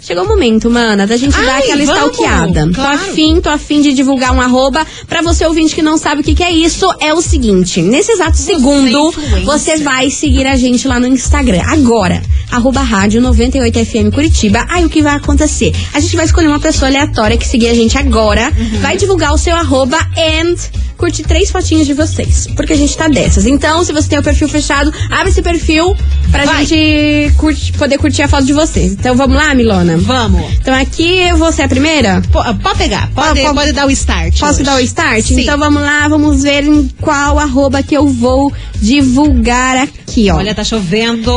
chegou 0.05 0.24
o 0.24 0.27
momento, 0.27 0.69
mana, 0.69 1.07
da 1.07 1.17
gente 1.17 1.31
dar 1.35 1.55
Ai, 1.55 1.63
aquela 1.63 1.85
vamos, 1.85 2.12
stalkeada. 2.17 2.69
claro. 2.74 2.97
Tô 3.00 3.03
afim, 3.05 3.41
tô 3.41 3.50
afim 3.50 3.81
de 3.81 3.93
divulgar 3.93 4.31
um 4.33 4.39
arroba. 4.41 4.85
Pra 5.07 5.21
você 5.21 5.45
ouvinte 5.45 5.74
que 5.74 5.81
não 5.81 5.97
sabe 5.97 6.21
o 6.21 6.24
que, 6.24 6.35
que 6.35 6.43
é 6.43 6.51
isso, 6.51 6.85
é 7.00 7.13
o 7.13 7.21
seguinte: 7.21 7.81
nesse 7.81 8.12
exato 8.12 8.38
segundo, 8.38 9.09
influencer. 9.09 9.43
você 9.45 9.77
vai 9.77 10.09
seguir 10.09 10.45
a 10.47 10.55
gente 10.55 10.88
lá 10.88 11.00
no 11.00 11.07
Instagram. 11.07 11.62
Agora, 11.67 12.21
arroba 12.51 12.81
rádio 12.81 13.21
98FM 13.21 14.12
Curitiba. 14.13 14.65
Aí 14.69 14.85
o 14.85 14.89
que 14.89 15.01
vai 15.01 15.15
acontecer? 15.15 15.74
A 15.93 16.00
gente 16.00 16.15
vai 16.15 16.25
escolher 16.25 16.47
uma 16.47 16.59
pessoa 16.59 16.88
aleatória 16.89 17.38
que 17.38 17.47
seguir 17.47 17.67
a 17.69 17.74
gente 17.74 17.97
agora, 17.97 18.51
Uhum. 18.57 18.79
vai 18.81 18.95
divulgar 18.97 19.33
o 19.33 19.38
seu 19.38 19.55
arroba 19.55 19.97
and 20.17 20.55
curtir 21.05 21.24
três 21.24 21.51
fotinhas 21.51 21.85
de 21.85 21.93
vocês. 21.93 22.47
Porque 22.55 22.74
a 22.74 22.75
gente 22.75 22.97
tá 22.97 23.07
dessas. 23.07 23.45
Então, 23.45 23.83
se 23.85 23.93
você 23.93 24.09
tem 24.09 24.17
o 24.17 24.24
perfil 24.24 24.50
fechado, 24.50 24.91
abre 25.12 25.29
esse 25.29 25.39
perfil 25.41 25.95
pra 26.31 26.45
Vai. 26.45 26.65
gente 26.65 27.31
curti- 27.38 27.71
poder 27.74 28.00
curtir 28.00 28.24
a 28.24 28.27
foto 28.27 28.43
de 28.43 28.53
vocês. 28.53 28.93
Então 28.93 29.15
vamos 29.15 29.35
lá, 29.38 29.53
Milona? 29.53 29.97
Vamos. 29.97 30.51
Então 30.53 30.74
aqui 30.74 31.31
você 31.38 31.62
é 31.62 31.65
a 31.65 31.69
primeira? 31.69 32.24
Pô, 32.31 32.41
Pode 32.63 32.77
pegar, 32.79 33.12
pode, 33.13 33.39
Pode- 33.41 33.53
pode 33.55 33.71
dar 33.74 33.85
o 33.85 33.91
start. 33.91 34.39
Posso 34.39 34.53
hoje. 34.55 34.63
dar 34.63 34.77
o 34.77 34.79
start? 34.79 35.24
Sim. 35.25 35.41
Então 35.41 35.57
vamos 35.59 35.79
lá, 35.81 36.07
vamos 36.07 36.41
ver 36.41 36.63
em 36.63 36.88
qual 37.00 37.38
arroba 37.38 37.83
que 37.83 37.95
eu 37.95 38.07
vou 38.07 38.51
divulgar 38.81 39.77
aqui, 39.77 40.31
ó. 40.31 40.38
Olha, 40.38 40.55
tá 40.55 40.63
chovendo 40.63 41.31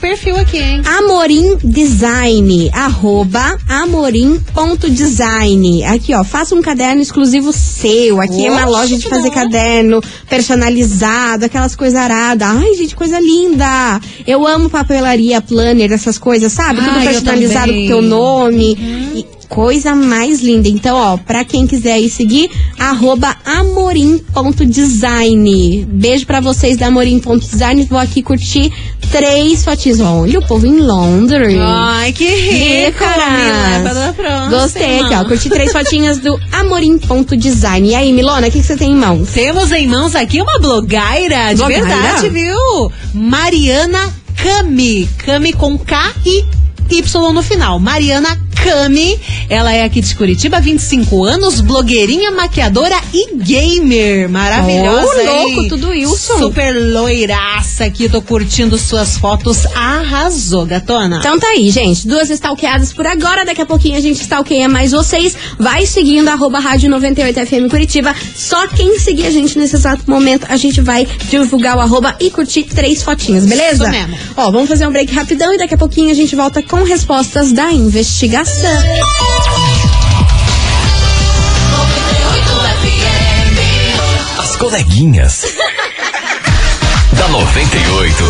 perfil 0.00 0.36
aqui, 0.36 0.58
hein? 0.58 0.82
Amorim 0.84 1.56
Design, 1.64 2.68
arroba 2.74 3.56
amorim.design. 3.68 5.84
Aqui, 5.84 6.12
ó, 6.14 6.22
faça 6.24 6.54
um 6.54 6.60
caderno 6.62 7.00
exclusivo 7.00 7.52
seu. 7.52 8.20
Aqui 8.20 8.44
é 8.46 8.50
uma 8.50 8.62
Oxe, 8.62 8.70
loja 8.70 8.98
de 8.98 9.05
fazer 9.08 9.30
caderno 9.30 10.00
personalizado, 10.28 11.44
aquelas 11.44 11.76
coisas 11.76 11.98
aradas. 11.98 12.48
Ai, 12.48 12.74
gente, 12.74 12.94
coisa 12.94 13.18
linda. 13.20 14.00
Eu 14.26 14.46
amo 14.46 14.70
papelaria, 14.70 15.40
planner, 15.40 15.92
essas 15.92 16.18
coisas, 16.18 16.52
sabe? 16.52 16.80
Tudo 16.80 16.90
Ai, 16.90 17.06
personalizado 17.06 17.72
com 17.72 17.86
teu 17.86 18.02
nome. 18.02 18.76
E 19.14 19.24
coisa 19.48 19.94
mais 19.94 20.42
linda. 20.42 20.68
Então, 20.68 20.96
ó, 20.96 21.16
pra 21.16 21.44
quem 21.44 21.66
quiser 21.66 21.94
aí 21.94 22.10
seguir, 22.10 22.50
arroba 22.78 23.34
amorim.design. 23.44 25.86
Beijo 25.88 26.26
pra 26.26 26.40
vocês 26.40 26.76
da 26.76 26.88
amorim.design. 26.88 27.84
Vou 27.84 27.98
aqui 27.98 28.22
curtir 28.22 28.70
três 29.10 29.64
fotinhos. 29.64 30.00
Olha, 30.00 30.38
o 30.38 30.46
povo 30.46 30.66
em 30.66 30.80
Londres. 30.80 31.58
Ai, 31.60 32.12
que 32.12 32.28
rico, 32.28 32.98
próxima. 32.98 34.48
Gostei 34.50 35.00
aqui, 35.00 35.14
ó. 35.14 35.24
Curti 35.24 35.48
três 35.48 35.72
fotinhas 35.72 36.18
do 36.18 36.38
amorim.design. 36.52 37.88
E 37.88 37.94
aí, 37.94 38.12
Milona, 38.12 38.48
o 38.48 38.50
que, 38.50 38.60
que 38.60 38.66
você 38.66 38.76
tem 38.76 38.92
em 38.92 38.96
mãos? 38.96 39.28
Temos 39.30 39.72
em 39.72 39.86
mãos 39.86 40.14
aqui 40.14 40.40
uma 40.40 40.58
blogueira, 40.58 41.50
de 41.50 41.56
Blogueira? 41.56 41.84
verdade, 41.86 42.28
viu? 42.28 42.92
Mariana 43.14 44.12
Cami. 44.36 45.08
Cami 45.18 45.52
com 45.52 45.78
K 45.78 46.12
e 46.24 46.44
Y 46.90 47.32
no 47.32 47.42
final. 47.42 47.78
Mariana 47.78 48.45
Cami. 48.66 49.16
Ela 49.48 49.72
é 49.72 49.84
aqui 49.84 50.00
de 50.00 50.12
Curitiba, 50.16 50.60
25 50.60 51.22
anos, 51.22 51.60
blogueirinha, 51.60 52.32
maquiadora 52.32 52.96
e 53.14 53.36
gamer. 53.36 54.28
Maravilhosa, 54.28 55.22
hein? 55.22 55.54
louco, 55.54 55.68
tudo 55.68 55.94
isso. 55.94 56.36
Super 56.36 56.72
loiraça 56.74 57.84
aqui, 57.84 58.08
tô 58.08 58.20
curtindo 58.20 58.76
suas 58.76 59.16
fotos. 59.16 59.66
Arrasou, 59.66 60.66
gatona. 60.66 61.18
Então 61.18 61.38
tá 61.38 61.46
aí, 61.46 61.70
gente. 61.70 62.08
Duas 62.08 62.28
stalkeadas 62.28 62.92
por 62.92 63.06
agora. 63.06 63.44
Daqui 63.44 63.62
a 63.62 63.66
pouquinho 63.66 63.96
a 63.96 64.00
gente 64.00 64.20
stalkeia 64.20 64.68
mais 64.68 64.90
vocês. 64.90 65.36
Vai 65.56 65.86
seguindo 65.86 66.26
arroba 66.28 66.58
rádio 66.58 66.90
98FM 66.90 67.70
Curitiba. 67.70 68.12
Só 68.34 68.66
quem 68.66 68.98
seguir 68.98 69.26
a 69.26 69.30
gente 69.30 69.56
nesse 69.56 69.76
exato 69.76 70.02
momento, 70.10 70.44
a 70.48 70.56
gente 70.56 70.80
vai 70.80 71.06
divulgar 71.30 71.76
o 71.76 71.80
arroba 71.80 72.16
e 72.18 72.30
curtir 72.30 72.64
três 72.64 73.00
fotinhas, 73.00 73.46
beleza? 73.46 73.84
Isso 73.84 73.92
mesmo. 73.92 74.18
Ó, 74.36 74.50
vamos 74.50 74.68
fazer 74.68 74.88
um 74.88 74.90
break 74.90 75.14
rapidão 75.14 75.54
e 75.54 75.58
daqui 75.58 75.74
a 75.74 75.78
pouquinho 75.78 76.10
a 76.10 76.14
gente 76.14 76.34
volta 76.34 76.60
com 76.62 76.82
respostas 76.82 77.52
da 77.52 77.70
investigação. 77.70 78.55
As 84.38 84.56
coleguinhas. 84.56 85.42
da 87.12 87.28
98. 87.28 88.24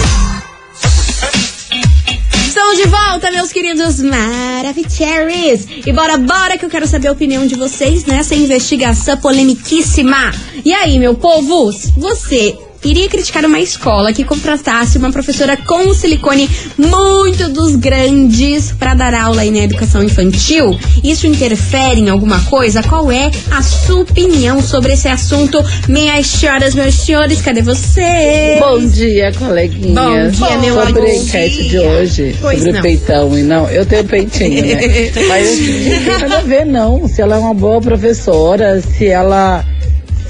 Estamos 2.45 2.77
de 2.77 2.89
volta, 2.89 3.31
meus 3.31 3.53
queridos 3.53 4.01
Maravicheries. 4.01 5.69
E 5.87 5.93
bora, 5.93 6.19
bora 6.19 6.59
que 6.59 6.65
eu 6.65 6.71
quero 6.71 6.89
saber 6.89 7.07
a 7.07 7.13
opinião 7.13 7.47
de 7.47 7.55
vocês 7.55 8.05
nessa 8.05 8.35
investigação 8.35 9.17
polemiquíssima. 9.19 10.33
E 10.65 10.75
aí, 10.75 10.99
meu 10.99 11.15
povo, 11.15 11.71
você 11.97 12.59
iria 12.87 13.09
criticar 13.09 13.45
uma 13.45 13.59
escola 13.61 14.13
que 14.13 14.25
contratasse 14.25 14.97
uma 14.99 15.11
professora 15.11 15.57
com 15.57 15.93
silicone 15.93 16.49
muito 16.79 17.49
dos 17.49 17.75
grandes 17.77 18.73
para 18.73 18.95
dar 18.95 19.15
aula 19.15 19.43
aí 19.43 19.51
na 19.51 19.59
educação 19.59 20.03
infantil? 20.03 20.79
Isso 21.03 21.27
interfere 21.27 22.01
em 22.01 22.09
alguma 22.09 22.41
coisa? 22.43 22.83
Qual 22.83 23.11
é 23.11 23.31
a 23.51 23.63
sua 23.63 24.03
opinião 24.03 24.63
sobre 24.63 24.93
esse 24.93 25.09
assunto? 25.09 25.63
Minhas 25.89 26.27
senhoras, 26.27 26.75
meus 26.75 26.95
senhores, 26.95 27.41
cadê 27.43 27.63
você? 27.63 28.57
Bom 28.61 28.79
dia, 28.87 29.33
coleguinhas. 29.33 30.37
Bom 30.39 30.47
dia, 30.47 30.59
meu 30.59 30.75
Sobre 30.77 31.01
amor. 31.01 31.05
a 31.11 31.15
enquete 31.15 31.69
de 31.69 31.79
hoje, 31.79 32.37
Pois 32.41 32.59
sobre 32.59 32.73
não. 32.73 32.79
o 32.79 32.83
peitão 32.83 33.39
e 33.39 33.43
não, 33.43 33.69
eu 33.71 33.85
tenho 33.87 34.05
peitinho, 34.05 34.65
né? 34.65 34.77
Mas 35.29 35.49
assim, 35.49 35.89
não 35.91 35.99
tem 36.05 36.19
nada 36.21 36.39
a 36.39 36.43
ver, 36.43 36.65
não. 36.67 37.09
Se 37.09 37.21
ela 37.23 37.37
é 37.37 37.39
uma 37.39 37.55
boa 37.55 37.81
professora, 37.81 38.81
se 38.81 39.07
ela 39.07 39.65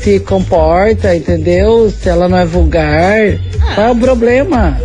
se 0.07 0.21
comporta, 0.21 1.17
entendeu? 1.17 1.91
Se 1.91 2.09
ela 2.09 2.29
não 2.29 2.39
é 2.39 2.47
vulgar, 2.47 3.41
qual 3.75 3.89
é 3.89 3.91
o 3.91 3.97
problema 3.97 4.81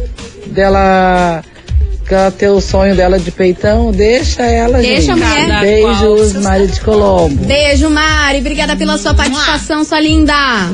dela 0.48 1.44
que 2.12 2.16
ela 2.16 2.30
ter 2.30 2.50
o 2.50 2.60
sonho 2.60 2.94
dela 2.94 3.18
de 3.18 3.32
peitão? 3.32 3.90
Deixa 3.92 4.44
ela, 4.44 4.80
Deixa 4.80 5.14
a 5.14 5.16
gente. 5.16 5.26
mulher. 5.26 5.48
Cada 5.48 5.54
qual 5.54 5.62
Beijos, 6.18 6.34
Mari 6.44 6.68
de 6.68 6.82
Colombo. 6.82 7.46
Beijo, 7.46 7.90
Mari. 7.90 8.40
Obrigada 8.40 8.76
pela 8.76 8.98
sua 8.98 9.14
participação, 9.14 9.86
sua 9.86 10.02
linda. 10.02 10.34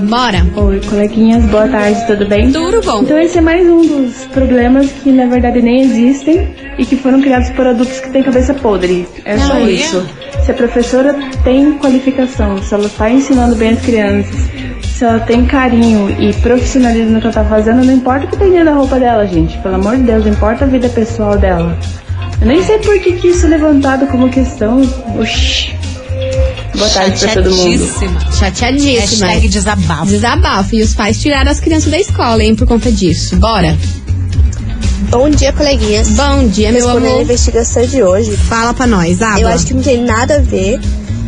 Bora. 0.09 0.43
Oi, 0.55 0.81
coleguinhas, 0.89 1.45
boa 1.45 1.67
tarde, 1.67 2.07
tudo 2.07 2.27
bem? 2.27 2.51
Tudo 2.51 2.81
bom. 2.81 3.03
Então 3.03 3.19
esse 3.19 3.37
é 3.37 3.41
mais 3.41 3.67
um 3.67 3.81
dos 3.85 4.25
problemas 4.33 4.91
que 5.03 5.11
na 5.11 5.27
verdade 5.27 5.61
nem 5.61 5.81
existem 5.81 6.47
e 6.79 6.85
que 6.85 6.95
foram 6.95 7.21
criados 7.21 7.51
por 7.51 7.67
adultos 7.67 7.99
que 7.99 8.09
têm 8.09 8.23
cabeça 8.23 8.55
podre. 8.55 9.07
É 9.23 9.37
só 9.37 9.53
Não, 9.53 9.67
é? 9.67 9.71
isso. 9.71 10.03
Se 10.43 10.49
a 10.49 10.53
professora 10.55 11.15
tem 11.43 11.73
qualificação, 11.77 12.57
se 12.63 12.73
ela 12.73 12.87
está 12.87 13.11
ensinando 13.11 13.55
bem 13.55 13.69
as 13.71 13.81
crianças, 13.81 14.39
se 14.97 15.05
ela 15.05 15.19
tem 15.19 15.45
carinho 15.45 16.09
e 16.19 16.33
profissionalismo 16.33 17.11
no 17.11 17.19
que 17.21 17.27
ela 17.27 17.33
tá 17.33 17.45
fazendo, 17.45 17.85
não 17.85 17.93
importa 17.93 18.25
o 18.25 18.29
que 18.29 18.37
tem 18.37 18.49
dentro 18.49 18.65
da 18.65 18.73
roupa 18.73 18.99
dela, 18.99 19.27
gente. 19.27 19.55
Pelo 19.59 19.75
amor 19.75 19.95
de 19.95 20.03
Deus, 20.03 20.25
importa 20.25 20.65
a 20.65 20.67
vida 20.67 20.89
pessoal 20.89 21.37
dela. 21.37 21.77
Eu 22.41 22.47
nem 22.47 22.63
sei 22.63 22.79
por 22.79 22.97
que, 22.99 23.13
que 23.13 23.27
isso 23.27 23.45
é 23.45 23.49
levantado 23.49 24.07
como 24.07 24.27
questão. 24.29 24.81
Oxi. 25.19 25.75
Boa 26.75 26.89
tarde 26.89 27.19
pra 27.19 27.33
todo 27.33 27.55
mundo. 27.55 28.33
Chateadíssima. 28.39 29.27
Hashtag 29.27 29.49
desabafo. 29.49 30.05
Desabafo. 30.07 30.75
E 30.75 30.81
os 30.81 30.93
pais 30.95 31.19
tiraram 31.21 31.51
as 31.51 31.59
crianças 31.59 31.91
da 31.91 31.99
escola, 31.99 32.43
hein, 32.43 32.55
por 32.55 32.67
conta 32.67 32.91
disso. 32.91 33.35
Bora. 33.37 33.77
Bom 35.09 35.29
dia, 35.29 35.53
coleguinhas. 35.53 36.09
Bom 36.09 36.47
dia, 36.47 36.71
meu 36.71 36.85
Respondendo 36.85 37.05
a 37.05 37.09
amor. 37.11 37.21
investigação 37.21 37.85
de 37.85 38.03
hoje, 38.03 38.35
Fala 38.35 38.73
pra 38.73 38.85
nós, 38.87 39.21
Aba. 39.21 39.39
eu 39.39 39.47
acho 39.47 39.65
que 39.67 39.73
não 39.73 39.81
tem 39.81 40.03
nada 40.03 40.35
a 40.37 40.39
ver 40.39 40.79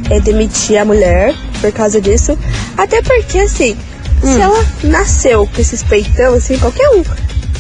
é, 0.10 0.20
demitir 0.20 0.78
a 0.78 0.86
mulher 0.86 1.34
por 1.60 1.72
causa 1.72 2.00
disso. 2.02 2.38
Até 2.78 3.02
porque, 3.02 3.40
assim, 3.40 3.78
Hum. 4.24 4.34
se 4.34 4.42
ela 4.42 4.66
nasceu 4.84 5.48
com 5.48 5.62
esses 5.62 5.82
peitão, 5.84 6.34
assim, 6.34 6.58
qualquer 6.58 6.90
um. 6.90 7.04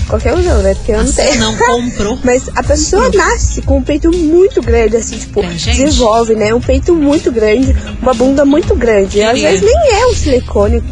Qualquer 0.07 0.33
um 0.33 0.41
não, 0.41 0.61
né? 0.63 0.73
Porque 0.73 0.91
eu 0.91 0.97
não 0.97 1.05
Você 1.07 1.23
tenho. 1.23 1.39
não 1.39 1.55
comprou. 1.55 2.17
Mas 2.25 2.49
a 2.55 2.63
pessoa 2.63 3.09
nasce 3.13 3.61
com 3.61 3.77
um 3.77 3.81
peito 3.83 4.11
muito 4.11 4.61
grande, 4.61 4.97
assim, 4.97 5.17
tipo, 5.17 5.39
Tem 5.41 5.57
gente? 5.57 5.77
desenvolve, 5.83 6.33
né? 6.35 6.53
Um 6.53 6.59
peito 6.59 6.93
muito 6.95 7.31
grande, 7.31 7.75
uma 8.01 8.13
bunda 8.13 8.43
muito 8.43 8.75
grande. 8.75 9.19
E 9.19 9.23
às 9.23 9.39
vezes 9.39 9.61
nem 9.61 9.93
é 10.01 10.05
um 10.07 10.13
silicone. 10.15 10.83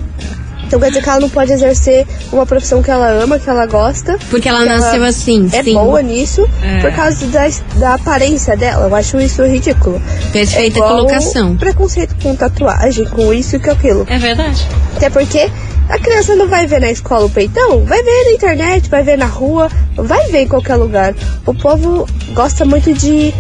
Então 0.68 0.80
quer 0.80 0.90
dizer 0.90 1.02
que 1.02 1.10
ela 1.10 1.20
não 1.22 1.30
pode 1.30 1.52
exercer 1.54 2.06
uma 2.32 2.46
profissão 2.46 2.84
que 2.84 2.92
ela 2.92 3.08
ama, 3.10 3.40
que 3.40 3.50
ela 3.50 3.66
gosta. 3.66 4.18
Porque 4.30 4.50
ela 4.50 4.66
nasceu 4.66 5.04
assim, 5.04 5.50
É 5.54 5.64
sim. 5.64 5.74
boa 5.74 6.02
nisso 6.02 6.48
É. 6.62 6.82
por 6.82 6.92
causa 6.94 7.26
da, 7.28 7.48
da 7.76 7.94
aparência 7.94 8.56
dela. 8.58 8.88
Eu 8.88 8.96
acho 8.96 9.20
isso 9.20 9.44
ridículo. 9.46 10.02
Perfeita 10.34 10.78
é 10.80 10.82
colocação. 10.82 11.56
Preconceito 11.56 12.16
com 12.22 12.36
tatuagem, 12.36 13.06
com 13.06 13.34
isso 13.34 13.56
e 13.56 13.60
com 13.60 13.72
aquilo. 13.72 14.06
É 14.10 14.18
verdade. 14.20 14.68
Até 14.98 15.10
porque 15.10 15.50
a 15.90 15.98
criança 16.00 16.36
não 16.36 16.50
vai 16.50 16.68
ver 16.68 16.82
na 16.82 16.92
escola 16.92 17.26
o 17.26 17.30
peitão, 17.30 17.86
vai 17.86 18.04
ver 18.04 18.26
na 18.26 18.32
internet, 18.32 18.90
vai 18.90 19.04
ver 19.04 19.18
na 19.18 19.26
rua, 19.26 19.70
vai 19.96 20.28
ver 20.28 20.40
em 20.42 20.48
qualquer 20.48 20.76
lugar. 20.76 21.16
O 21.46 21.54
povo 21.54 22.06
gosta 22.34 22.66
muito 22.66 22.92
de. 22.94 23.34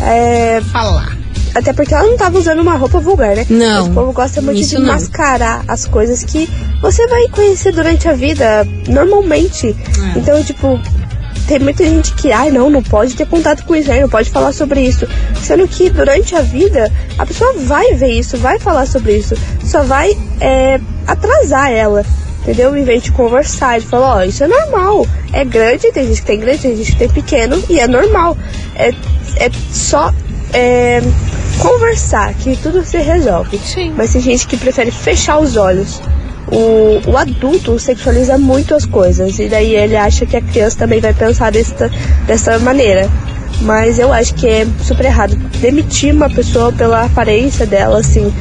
é, 0.00 0.60
Falar. 0.72 1.16
Até 1.54 1.72
porque 1.72 1.94
ela 1.94 2.06
não 2.08 2.16
tava 2.16 2.38
usando 2.38 2.60
uma 2.60 2.76
roupa 2.76 2.98
vulgar, 2.98 3.36
né? 3.36 3.46
Não, 3.48 3.80
Mas 3.82 3.86
o 3.88 3.90
povo 3.92 4.12
gosta 4.12 4.40
muito 4.40 4.62
de 4.62 4.78
não. 4.78 4.86
mascarar 4.86 5.64
as 5.68 5.86
coisas 5.86 6.24
que 6.24 6.48
você 6.80 7.06
vai 7.06 7.28
conhecer 7.28 7.72
durante 7.72 8.08
a 8.08 8.14
vida, 8.14 8.66
normalmente. 8.88 9.68
É. 10.14 10.18
Então, 10.18 10.42
tipo, 10.42 10.80
tem 11.46 11.58
muita 11.58 11.84
gente 11.84 12.14
que, 12.14 12.32
ai, 12.32 12.50
não, 12.50 12.70
não 12.70 12.82
pode 12.82 13.14
ter 13.14 13.26
contato 13.26 13.64
com 13.64 13.74
isso, 13.76 13.90
aí 13.90 14.00
não 14.00 14.08
pode 14.08 14.30
falar 14.30 14.52
sobre 14.52 14.80
isso. 14.80 15.06
Sendo 15.42 15.66
que 15.68 15.90
durante 15.90 16.34
a 16.34 16.40
vida, 16.40 16.90
a 17.18 17.26
pessoa 17.26 17.52
vai 17.58 17.94
ver 17.94 18.12
isso, 18.12 18.36
vai 18.38 18.58
falar 18.58 18.86
sobre 18.86 19.16
isso. 19.16 19.34
Só 19.64 19.82
vai 19.82 20.16
é, 20.40 20.80
atrasar 21.06 21.70
ela. 21.70 22.04
entendeu? 22.40 22.74
Em 22.76 22.84
vez 22.84 23.02
de 23.02 23.12
conversar, 23.12 23.78
de 23.80 23.86
falar, 23.86 24.16
ó, 24.16 24.22
isso 24.22 24.42
é 24.42 24.48
normal. 24.48 25.06
É 25.32 25.44
grande, 25.44 25.92
tem 25.92 26.06
gente 26.06 26.20
que 26.20 26.26
tem 26.26 26.40
grande, 26.40 26.58
tem 26.62 26.76
gente 26.76 26.92
que 26.92 26.98
tem 26.98 27.08
pequeno, 27.08 27.62
e 27.68 27.78
é 27.78 27.86
normal. 27.86 28.36
É, 28.74 28.88
é 29.36 29.50
só 29.70 30.12
é, 30.52 31.00
conversar 31.58 32.34
que 32.34 32.56
tudo 32.56 32.84
se 32.84 32.98
resolve. 32.98 33.58
Sim. 33.58 33.92
Mas 33.96 34.12
tem 34.12 34.20
gente 34.20 34.46
que 34.46 34.56
prefere 34.56 34.90
fechar 34.90 35.38
os 35.38 35.56
olhos. 35.56 36.00
O, 36.48 37.10
o 37.10 37.16
adulto 37.16 37.78
sexualiza 37.78 38.36
muito 38.36 38.74
as 38.74 38.84
coisas, 38.84 39.38
e 39.38 39.48
daí 39.48 39.74
ele 39.74 39.96
acha 39.96 40.26
que 40.26 40.36
a 40.36 40.42
criança 40.42 40.78
também 40.78 41.00
vai 41.00 41.14
pensar 41.14 41.50
desta, 41.50 41.90
dessa 42.26 42.58
maneira. 42.58 43.08
Mas 43.60 43.98
eu 43.98 44.12
acho 44.12 44.34
que 44.34 44.46
é 44.46 44.66
super 44.82 45.06
errado 45.06 45.36
demitir 45.60 46.12
uma 46.12 46.28
pessoa 46.28 46.72
pela 46.72 47.04
aparência 47.04 47.64
dela, 47.64 48.00
assim, 48.00 48.32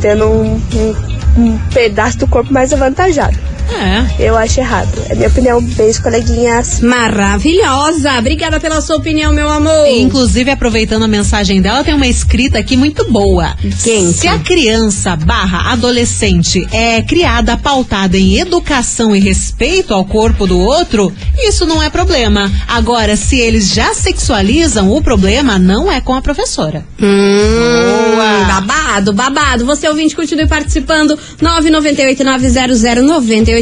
tendo 0.00 0.24
um, 0.24 0.54
um, 0.54 1.42
um 1.42 1.58
pedaço 1.72 2.18
do 2.18 2.26
corpo 2.26 2.52
mais 2.52 2.72
avantajado. 2.72 3.36
É. 3.72 4.06
Eu 4.18 4.36
acho 4.36 4.60
errado. 4.60 4.90
É 5.08 5.14
minha 5.14 5.28
opinião. 5.28 5.62
Beijo, 5.62 6.02
coleguinhas. 6.02 6.80
Maravilhosa. 6.80 8.18
Obrigada 8.18 8.58
pela 8.60 8.80
sua 8.80 8.96
opinião, 8.96 9.32
meu 9.32 9.48
amor. 9.48 9.86
Inclusive, 9.88 10.50
aproveitando 10.50 11.04
a 11.04 11.08
mensagem 11.08 11.60
dela, 11.62 11.84
tem 11.84 11.94
uma 11.94 12.06
escrita 12.06 12.58
aqui 12.58 12.76
muito 12.76 13.10
boa. 13.10 13.54
Quente. 13.82 14.12
Se 14.14 14.28
a 14.28 14.38
criança 14.38 15.16
barra 15.16 15.72
adolescente 15.72 16.66
é 16.72 17.02
criada 17.02 17.56
pautada 17.56 18.16
em 18.16 18.38
educação 18.38 19.14
e 19.14 19.20
respeito 19.20 19.94
ao 19.94 20.04
corpo 20.04 20.46
do 20.46 20.58
outro, 20.58 21.12
isso 21.38 21.64
não 21.66 21.82
é 21.82 21.88
problema. 21.88 22.50
Agora, 22.66 23.16
se 23.16 23.38
eles 23.38 23.68
já 23.72 23.94
sexualizam, 23.94 24.90
o 24.90 25.02
problema 25.02 25.58
não 25.58 25.90
é 25.90 26.00
com 26.00 26.14
a 26.14 26.22
professora. 26.22 26.84
Hum, 27.00 28.16
Boa. 28.16 28.44
babado, 28.46 29.12
babado. 29.12 29.64
Você 29.64 29.88
ouvinte, 29.88 30.16
continue 30.16 30.46
participando. 30.46 31.18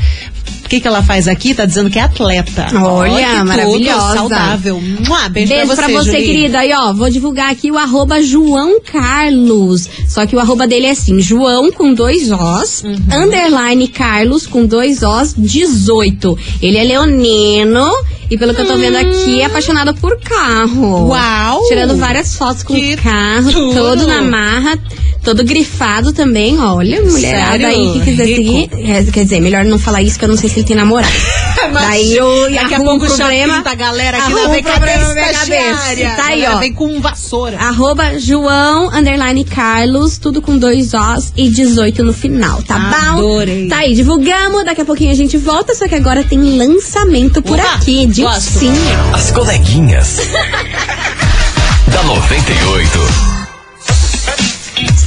O 0.70 0.72
que, 0.72 0.78
que 0.80 0.86
ela 0.86 1.02
faz 1.02 1.26
aqui? 1.26 1.52
Tá 1.52 1.64
dizendo 1.66 1.90
que 1.90 1.98
é 1.98 2.02
atleta. 2.02 2.68
Olha, 2.80 3.38
tudo, 3.38 3.44
maravilhosa. 3.46 4.14
saudável. 4.14 4.80
Mua, 4.80 5.28
beijo, 5.28 5.52
Beijo 5.52 5.74
pra 5.74 5.88
você, 5.88 6.12
Julinha. 6.12 6.24
querida. 6.26 6.64
E 6.64 6.72
ó, 6.72 6.92
vou 6.92 7.10
divulgar 7.10 7.50
aqui 7.50 7.72
o 7.72 7.76
arroba 7.76 8.22
João 8.22 8.80
Carlos. 8.80 9.88
Só 10.06 10.24
que 10.26 10.36
o 10.36 10.38
arroba 10.38 10.68
dele 10.68 10.86
é 10.86 10.90
assim, 10.92 11.20
João 11.20 11.72
com 11.72 11.92
dois 11.92 12.30
Os, 12.30 12.84
Uhum. 12.84 12.96
underline 13.12 13.88
Carlos 13.88 14.46
com 14.46 14.64
dois 14.64 15.02
Os, 15.02 15.34
18. 15.36 16.38
Ele 16.62 16.78
é 16.78 16.84
leonino 16.84 17.90
e 18.30 18.38
pelo 18.38 18.54
que 18.54 18.60
eu 18.60 18.66
tô 18.66 18.76
vendo 18.76 18.96
aqui, 18.96 19.40
é 19.40 19.44
apaixonado 19.46 19.92
por 19.94 20.18
carro. 20.20 21.08
Uau! 21.08 21.60
Tirando 21.68 21.96
várias 21.96 22.34
fotos 22.36 22.62
com 22.62 22.74
o 22.74 22.96
carro, 23.02 23.50
tudo! 23.52 23.74
todo 23.74 24.06
na 24.06 24.22
marra, 24.22 24.78
todo 25.24 25.42
grifado 25.44 26.12
também. 26.12 26.58
Olha, 26.60 27.02
mulherada 27.02 27.58
Sério? 27.58 27.66
aí 27.66 27.92
que 27.92 28.04
quiser 28.04 28.24
Rico. 28.26 28.76
seguir. 28.76 28.90
É, 28.90 29.04
quer 29.04 29.24
dizer, 29.24 29.40
melhor 29.40 29.64
não 29.64 29.78
falar 29.78 30.02
isso, 30.02 30.18
que 30.18 30.24
eu 30.24 30.28
não 30.28 30.36
sei 30.36 30.48
se 30.48 30.60
ele 30.60 30.66
tem 30.66 30.76
namorado. 30.76 31.12
Mas 31.72 31.88
Daí 31.88 32.16
eu 32.16 32.50
daqui 32.52 32.74
a 32.74 32.78
pouco 32.80 33.04
um 33.04 33.08
problema. 33.08 33.62
a 33.64 33.74
galera 33.74 34.18
aqui 34.18 34.32
um 34.32 34.36
com 34.36 34.40
a 34.68 34.72
problema 34.72 35.08
na 35.08 35.14
minha 35.14 35.32
cabeça. 35.32 36.16
Tá 36.16 36.24
aí, 36.26 36.46
ó. 36.46 36.58
Vem 36.58 36.72
com 36.72 37.00
vassoura. 37.00 37.58
Arroba 37.58 38.18
João, 38.18 38.88
underline 38.94 39.44
Carlos, 39.44 40.18
tudo 40.18 40.40
com 40.40 40.56
dois 40.56 40.92
Os 40.94 41.32
e 41.36 41.48
18 41.48 42.02
no 42.02 42.12
final, 42.12 42.62
tá 42.62 43.12
Adorei. 43.12 43.64
bom? 43.64 43.68
Tá 43.68 43.78
aí, 43.78 43.94
divulgamos, 43.94 44.64
daqui 44.64 44.80
a 44.80 44.84
pouquinho 44.84 45.10
a 45.10 45.14
gente 45.14 45.36
volta, 45.36 45.74
só 45.74 45.86
que 45.86 45.94
agora 45.94 46.24
tem 46.24 46.56
lançamento 46.56 47.42
por 47.42 47.58
Opa, 47.58 47.74
aqui, 47.74 48.06
de 48.20 48.26
gosto. 48.26 48.40
sim. 48.40 48.72
As 49.14 49.30
coleguinhas. 49.30 50.18
da 51.88 52.02
98. 52.02 53.39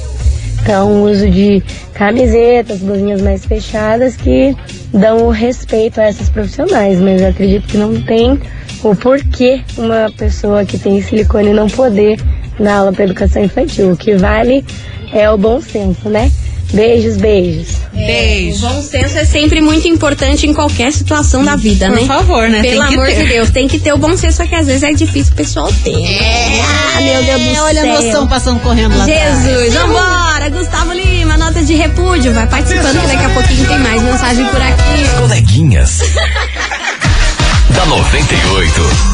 Então, 0.63 1.03
o 1.03 1.11
uso 1.11 1.29
de 1.29 1.61
camisetas, 1.93 2.79
blusinhas 2.79 3.21
mais 3.21 3.45
fechadas 3.45 4.15
que 4.15 4.57
dão 4.93 5.27
o 5.27 5.31
respeito 5.31 6.01
a 6.01 6.05
essas 6.05 6.29
profissionais, 6.29 7.01
mas 7.01 7.21
eu 7.21 7.29
acredito 7.31 7.67
que 7.67 7.77
não 7.77 8.01
tem 8.01 8.41
o 8.85 8.95
porquê 8.95 9.61
uma 9.77 10.09
pessoa 10.17 10.65
que 10.65 10.79
tem 10.79 11.03
silicone 11.03 11.53
não 11.53 11.69
poder 11.69 12.21
dar 12.61 12.77
aula 12.77 12.93
para 12.93 13.05
educação 13.05 13.43
infantil. 13.43 13.91
O 13.91 13.97
que 13.97 14.15
vale 14.15 14.65
é 15.13 15.29
o 15.29 15.37
bom 15.37 15.61
senso, 15.61 16.09
né? 16.09 16.31
Beijos, 16.73 17.17
beijos. 17.19 17.69
Beijo. 17.93 18.67
O 18.67 18.71
bom 18.71 18.83
senso 18.83 19.19
é 19.19 19.25
sempre 19.25 19.61
muito 19.61 19.87
importante 19.87 20.47
em 20.47 20.55
qualquer 20.55 20.91
situação 20.93 21.45
da 21.45 21.55
vida, 21.55 21.89
Por 21.89 21.97
né? 22.01 22.07
favor, 22.07 22.49
né? 22.49 22.63
Pelo 22.63 22.83
amor 22.83 23.07
ter. 23.07 23.23
de 23.23 23.29
Deus, 23.29 23.51
tem 23.51 23.69
que 23.69 23.79
ter 23.79 23.93
o 23.93 23.99
bom 23.99 24.17
senso, 24.17 24.39
só 24.39 24.47
que 24.47 24.55
às 24.55 24.67
vezes 24.67 24.83
é 24.83 24.93
difícil 24.93 25.35
o 25.35 25.37
pessoal 25.37 25.71
ter. 25.85 25.95
É, 25.95 26.61
ah, 26.63 27.01
meu 27.03 27.23
Deus 27.25 27.43
do 27.43 27.63
Olha 27.63 27.83
céu. 27.83 27.95
a 27.95 28.03
noção 28.03 28.27
passando 28.27 28.61
correndo 28.61 28.97
lá 28.97 29.05
atrás. 29.05 29.43
Jesus, 29.45 29.75
vambora! 29.75 30.49
Gustavo 30.51 30.93
Lima, 30.93 31.37
nota 31.37 31.63
de 31.63 31.75
repúdio. 31.75 32.33
Vai 32.33 32.47
participando 32.47 33.01
que 33.01 33.07
daqui 33.07 33.25
a 33.25 33.31
pouquinho 33.31 33.69
tem 33.69 33.79
mais 33.79 34.03
mensagem 34.03 34.47
por 34.47 34.61
aqui. 34.61 35.09
Coleguinhas. 35.21 35.99
da 37.75 37.87
98. 37.87 39.12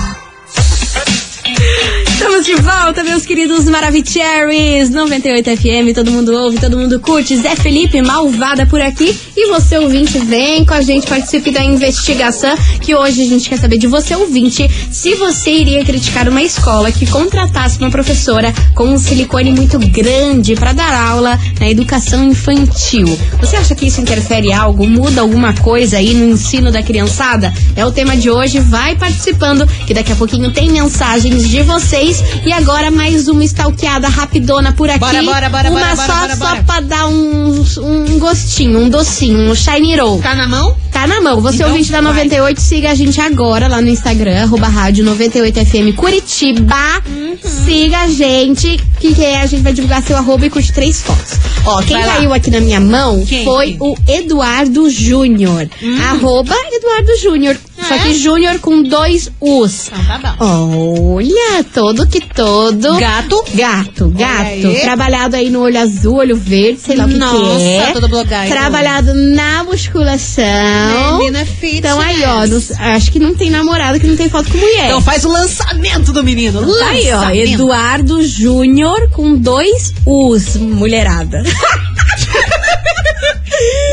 Estamos 2.19 2.45
de 2.45 2.57
volta, 2.57 3.05
meus 3.05 3.25
queridos 3.25 3.67
Maravicheries 3.67 4.91
98 4.91 5.57
FM, 5.57 5.95
todo 5.95 6.11
mundo 6.11 6.35
ouve, 6.35 6.59
todo 6.59 6.77
mundo 6.77 6.99
curte. 6.99 7.37
Zé 7.37 7.55
Felipe, 7.55 8.03
malvada 8.03 8.67
por 8.67 8.81
aqui. 8.81 9.17
E 9.37 9.47
você, 9.47 9.79
ouvinte, 9.79 10.19
vem 10.19 10.65
com 10.65 10.75
a 10.75 10.83
gente, 10.83 11.07
participe 11.07 11.53
da 11.53 11.63
investigação. 11.63 12.57
Que 12.81 12.93
hoje 12.93 13.23
a 13.23 13.25
gente 13.25 13.49
quer 13.49 13.57
saber 13.57 13.79
de 13.79 13.87
você, 13.87 14.17
ouvinte, 14.17 14.69
se 14.91 15.15
você 15.15 15.53
iria 15.53 15.85
criticar 15.85 16.29
uma 16.29 16.43
escola 16.43 16.91
que 16.91 17.07
contratasse 17.07 17.79
uma 17.79 17.89
professora 17.89 18.53
com 18.75 18.87
um 18.87 18.99
silicone 18.99 19.53
muito 19.53 19.79
grande 19.79 20.57
para 20.57 20.73
dar 20.73 20.93
aula 20.93 21.39
na 21.61 21.71
educação 21.71 22.25
infantil. 22.25 23.07
Você 23.39 23.55
acha 23.55 23.77
que 23.77 23.87
isso 23.87 24.01
interfere 24.01 24.53
algo? 24.53 24.89
Muda 24.89 25.21
alguma 25.21 25.55
coisa 25.55 25.99
aí 25.99 26.15
no 26.15 26.25
ensino 26.25 26.73
da 26.73 26.83
criançada? 26.83 27.55
É 27.77 27.87
o 27.87 27.93
tema 27.93 28.17
de 28.17 28.29
hoje. 28.29 28.59
Vai 28.59 28.97
participando, 28.97 29.65
que 29.87 29.95
daqui 29.95 30.11
a 30.11 30.17
pouquinho 30.17 30.51
tem 30.51 30.69
mensagens 30.69 31.49
de 31.49 31.63
vocês. 31.63 32.08
E 32.45 32.53
agora 32.53 32.91
mais 32.91 33.29
uma 33.29 33.45
stalkeada 33.45 34.09
rapidona 34.09 34.73
por 34.73 34.89
aqui. 34.89 34.99
Bora, 34.99 35.23
bora, 35.23 35.49
bora, 35.51 35.71
Uma 35.71 35.81
bora, 35.81 35.97
só, 35.97 36.03
bora, 36.07 36.19
bora, 36.19 36.37
só 36.37 36.47
bora. 36.47 36.63
pra 36.65 36.81
dar 36.81 37.07
um, 37.09 37.65
um 37.83 38.19
gostinho, 38.19 38.79
um 38.81 38.89
docinho, 38.89 39.51
um 39.51 39.55
shiny 39.55 39.97
roll. 39.97 40.21
Tá 40.21 40.35
na 40.35 40.49
mão? 40.49 40.77
Tá 40.91 41.07
na 41.07 41.21
mão. 41.21 41.41
Você 41.43 41.57
Então 41.57 41.69
ouvinte 41.71 41.91
da 41.93 42.01
vai. 42.01 42.13
98, 42.13 42.61
siga 42.61 42.91
a 42.91 42.95
gente 42.95 43.21
agora 43.21 43.69
lá 43.69 43.81
no 43.81 43.89
Instagram, 43.89 44.43
arroba 44.43 44.69
rádio 44.69 45.05
98FM 45.05 45.95
Curitiba. 45.95 46.75
Uhum. 47.07 47.37
Siga 47.43 47.99
a 47.99 48.09
gente, 48.09 48.81
que, 48.99 49.15
que 49.15 49.25
a 49.27 49.47
gente 49.47 49.63
vai 49.63 49.73
divulgar 49.73 50.03
seu 50.03 50.17
arroba 50.17 50.47
e 50.47 50.51
curte 50.51 50.73
três 50.73 51.01
fotos. 51.03 51.35
Ó, 51.67 51.83
quem 51.83 51.97
Vai 51.97 52.07
lá. 52.07 52.15
caiu 52.15 52.33
aqui 52.33 52.51
na 52.51 52.61
minha 52.61 52.81
mão 52.81 53.25
Quem? 53.27 53.45
foi 53.45 53.77
o 53.81 53.95
Eduardo 54.09 54.89
Júnior. 54.89 55.69
Arroba 56.09 56.55
Eduardo 56.73 57.17
Júnior. 57.23 57.57
Só 57.87 57.95
é? 57.95 57.99
que 58.01 58.15
Júnior 58.15 58.59
com 58.59 58.83
dois 58.83 59.31
U's. 59.41 59.87
Então 59.89 60.05
tá 60.21 60.35
bom. 60.39 61.15
Olha, 61.15 61.65
todo 61.73 62.07
que 62.07 62.21
todo. 62.21 62.99
Gato? 62.99 63.45
Gato, 63.55 64.09
gato. 64.11 64.43
aí. 64.67 64.81
Trabalhado 64.83 65.37
aí 65.37 65.49
no 65.51 65.61
olho 65.63 65.79
azul, 65.79 66.17
olho 66.17 66.37
verde, 66.37 66.81
sei 66.81 66.97
lá 66.97 67.05
o 67.05 67.09
que, 67.09 67.15
Nossa, 67.17 67.59
que 67.59 67.65
é. 67.67 67.93
todo. 67.93 68.09
Trabalhado 68.49 69.15
na 69.15 69.65
musculação. 69.65 71.19
Menina 71.19 71.45
fit. 71.45 71.77
Então 71.79 72.01
aí, 72.01 72.23
ó, 72.25 72.47
nos- 72.47 72.71
acho 72.73 73.13
que 73.13 73.19
não 73.19 73.35
tem 73.35 73.51
namorado 73.51 73.99
que 74.01 74.07
não 74.07 74.17
tem 74.17 74.29
foto 74.29 74.51
com 74.51 74.59
mulher. 74.59 74.87
Então 74.87 75.01
faz 75.01 75.25
o 75.25 75.29
lançamento 75.31 76.13
do 76.13 76.23
menino. 76.25 76.61
Tá 76.79 76.89
aí, 76.89 77.11
ó, 77.13 77.17
Lançamento. 77.17 77.53
Eduardo 77.53 78.23
Júnior 78.27 79.09
com 79.11 79.37
dois 79.37 79.93
U's, 80.05 80.57
mulherada. 80.57 81.43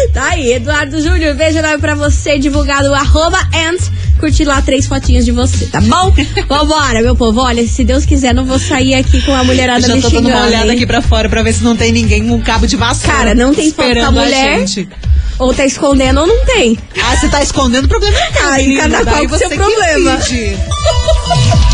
tá 0.09 0.29
aí, 0.29 0.53
Eduardo 0.53 0.99
Júnior, 1.01 1.35
beijo 1.35 1.59
enorme 1.59 1.79
pra 1.79 1.95
você, 1.95 2.37
divulgado 2.37 2.93
arroba 2.93 3.37
and 3.53 3.77
curtir 4.19 4.45
lá 4.45 4.61
três 4.61 4.85
fotinhas 4.87 5.25
de 5.25 5.31
você, 5.31 5.65
tá 5.67 5.81
bom? 5.81 6.13
Vambora, 6.47 7.01
meu 7.01 7.15
povo, 7.15 7.41
olha, 7.41 7.67
se 7.67 7.83
Deus 7.83 8.05
quiser, 8.05 8.33
não 8.33 8.45
vou 8.45 8.57
sair 8.57 8.95
aqui 8.95 9.21
com 9.21 9.33
a 9.33 9.43
mulherada 9.43 9.87
Já 9.87 9.95
me 9.95 10.01
tô 10.01 10.09
dando 10.09 10.29
uma 10.29 10.45
olhada 10.45 10.67
hein? 10.67 10.75
aqui 10.75 10.85
pra 10.85 11.01
fora 11.01 11.29
pra 11.29 11.43
ver 11.43 11.53
se 11.53 11.63
não 11.63 11.75
tem 11.75 11.91
ninguém 11.91 12.27
com 12.27 12.35
um 12.35 12.41
cabo 12.41 12.65
de 12.65 12.75
vassoura. 12.75 13.17
Cara, 13.17 13.35
não 13.35 13.53
tem 13.53 13.71
foto 13.71 13.93
com 13.93 14.05
a 14.05 14.11
mulher. 14.11 14.65
Ou 15.37 15.53
tá 15.53 15.65
escondendo 15.65 16.21
ou 16.21 16.27
não 16.27 16.45
tem. 16.45 16.77
Ah, 17.03 17.17
você 17.17 17.27
tá 17.27 17.43
escondendo 17.43 17.85
o 17.85 17.89
problema 17.89 18.17
é 18.17 18.31
teu, 18.31 18.47
Aí, 18.47 18.67
menino. 18.69 18.89
cada 18.89 19.05
qual 19.05 19.27
com 19.27 19.37
seu 19.37 19.49
problema. 19.49 20.17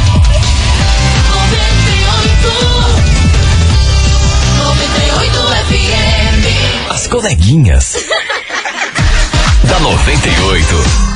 coleguinhas. 7.11 7.97
da 9.67 9.79
98. 9.81 11.10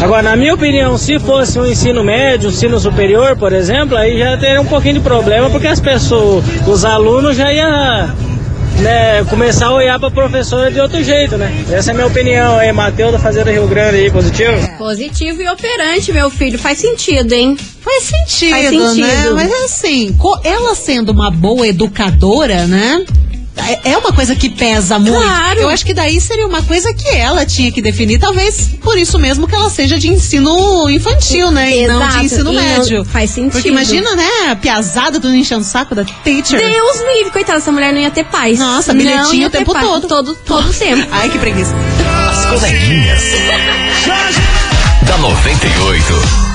Agora, 0.00 0.22
na 0.22 0.36
minha 0.36 0.54
opinião, 0.54 0.96
se 0.98 1.18
fosse 1.18 1.58
um 1.58 1.66
ensino 1.66 2.02
médio, 2.04 2.48
um 2.48 2.52
ensino 2.52 2.78
superior, 2.78 3.36
por 3.36 3.52
exemplo, 3.52 3.96
aí 3.96 4.18
já 4.18 4.36
teria 4.36 4.60
um 4.60 4.64
pouquinho 4.66 4.94
de 4.94 5.00
problema, 5.00 5.48
porque 5.50 5.66
as 5.66 5.80
pessoas, 5.80 6.44
os 6.66 6.84
alunos 6.84 7.36
já 7.36 7.52
iam 7.52 7.70
né, 8.80 9.24
começar 9.24 9.66
a 9.66 9.72
olhar 9.74 9.98
pra 9.98 10.10
professora 10.10 10.70
de 10.70 10.78
outro 10.80 11.02
jeito, 11.02 11.36
né? 11.36 11.52
Essa 11.70 11.90
é 11.90 11.92
a 11.92 11.94
minha 11.94 12.06
opinião 12.06 12.58
aí, 12.58 12.72
Matheus 12.72 13.12
da 13.12 13.18
Fazenda 13.18 13.50
Rio 13.50 13.66
Grande 13.66 13.96
aí, 13.96 14.10
positivo? 14.10 14.52
Positivo 14.78 15.42
e 15.42 15.48
operante, 15.48 16.12
meu 16.12 16.30
filho. 16.30 16.58
Faz 16.58 16.78
sentido, 16.78 17.32
hein? 17.32 17.56
Faz 17.80 18.02
sentido, 18.04 18.50
Faz 18.50 18.70
né? 18.72 18.88
sentido. 18.88 19.34
Mas 19.34 19.52
assim, 19.64 20.12
co- 20.18 20.38
ela 20.44 20.74
sendo 20.74 21.10
uma 21.12 21.30
boa 21.30 21.66
educadora, 21.66 22.66
né? 22.66 23.04
É 23.56 23.92
é 23.92 23.98
uma 23.98 24.12
coisa 24.12 24.36
que 24.36 24.50
pesa 24.50 24.98
muito. 24.98 25.16
Claro. 25.16 25.60
Eu 25.60 25.68
acho 25.68 25.84
que 25.84 25.94
daí 25.94 26.20
seria 26.20 26.46
uma 26.46 26.62
coisa 26.62 26.92
que 26.92 27.08
ela 27.08 27.46
tinha 27.46 27.72
que 27.72 27.80
definir, 27.80 28.18
talvez 28.18 28.70
por 28.82 28.98
isso 28.98 29.18
mesmo 29.18 29.46
que 29.48 29.54
ela 29.54 29.70
seja 29.70 29.98
de 29.98 30.08
ensino 30.08 30.88
infantil, 30.90 31.50
né? 31.50 31.76
E 31.76 31.86
não 31.86 31.96
Exato, 32.02 32.18
de 32.18 32.24
ensino 32.26 32.52
e 32.52 32.56
não- 32.56 32.62
médio. 32.62 33.04
faz 33.04 33.30
sentido. 33.30 33.52
Porque 33.52 33.68
imagina, 33.68 34.14
né, 34.14 34.28
a 34.50 34.56
piazada 34.56 35.18
do 35.18 35.34
enchendo 35.34 35.64
saco 35.64 35.94
da 35.94 36.04
teacher. 36.04 36.58
Deus 36.60 37.00
me 37.00 37.14
livre, 37.18 37.30
coitada, 37.32 37.58
essa 37.58 37.72
mulher 37.72 37.92
não 37.92 38.00
ia 38.00 38.10
ter 38.10 38.24
paz. 38.24 38.58
Nossa, 38.58 38.92
bilhetinho 38.92 39.48
o 39.48 39.50
tempo 39.50 39.72
paz, 39.72 39.84
todo. 39.86 40.06
Todo, 40.06 40.34
todo 40.34 40.70
o 40.70 40.72
tempo. 40.74 41.06
Ai, 41.10 41.28
que 41.30 41.38
preguiça. 41.38 41.74
As 42.30 42.46
coleguinhas. 42.46 43.22
da 45.02 45.16
98. 45.18 46.45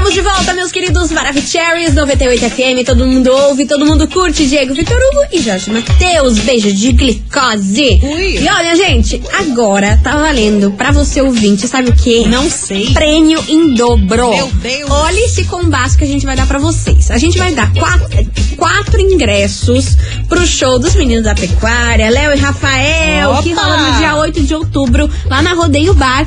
Estamos 0.00 0.14
de 0.14 0.22
volta, 0.22 0.54
meus 0.54 0.72
queridos 0.72 1.12
Maravicheries 1.12 1.92
98 1.92 2.48
FM. 2.48 2.86
Todo 2.86 3.06
mundo 3.06 3.30
ouve, 3.30 3.66
todo 3.66 3.84
mundo 3.84 4.08
curte. 4.08 4.46
Diego 4.46 4.72
Vitor 4.72 4.96
Hugo 4.96 5.26
e 5.30 5.42
Jorge 5.42 5.70
Matheus. 5.70 6.38
Beijo 6.38 6.72
de 6.72 6.92
glicose. 6.92 8.00
Ui. 8.02 8.38
E 8.38 8.48
olha, 8.48 8.74
gente, 8.76 9.22
agora 9.30 10.00
tá 10.02 10.16
valendo 10.16 10.70
pra 10.70 10.90
você 10.90 11.20
ouvinte, 11.20 11.68
sabe 11.68 11.90
o 11.90 11.94
quê? 11.94 12.24
Não 12.26 12.48
sei. 12.48 12.94
Prêmio 12.94 13.44
em 13.46 13.74
dobro. 13.74 14.30
Meu 14.30 14.46
Deus. 14.46 14.90
Olha 14.90 15.20
esse 15.20 15.44
combaço 15.44 15.98
que 15.98 16.04
a 16.04 16.06
gente 16.08 16.24
vai 16.24 16.34
dar 16.34 16.46
pra 16.46 16.58
vocês. 16.58 17.10
A 17.10 17.18
gente 17.18 17.36
vai 17.36 17.52
dar 17.52 17.70
quatro, 17.74 18.26
quatro 18.56 18.98
ingressos 19.02 19.98
pro 20.30 20.46
show 20.46 20.78
dos 20.78 20.94
meninos 20.94 21.24
da 21.24 21.34
pecuária, 21.34 22.08
Léo 22.08 22.32
e 22.34 22.38
Rafael, 22.38 23.32
Opa. 23.32 23.42
que 23.42 23.52
rola 23.52 23.76
no 23.76 23.98
dia 23.98 24.16
8 24.16 24.40
de 24.44 24.54
outubro, 24.54 25.10
lá 25.26 25.42
na 25.42 25.52
Rodeio 25.52 25.92
Bar. 25.92 26.26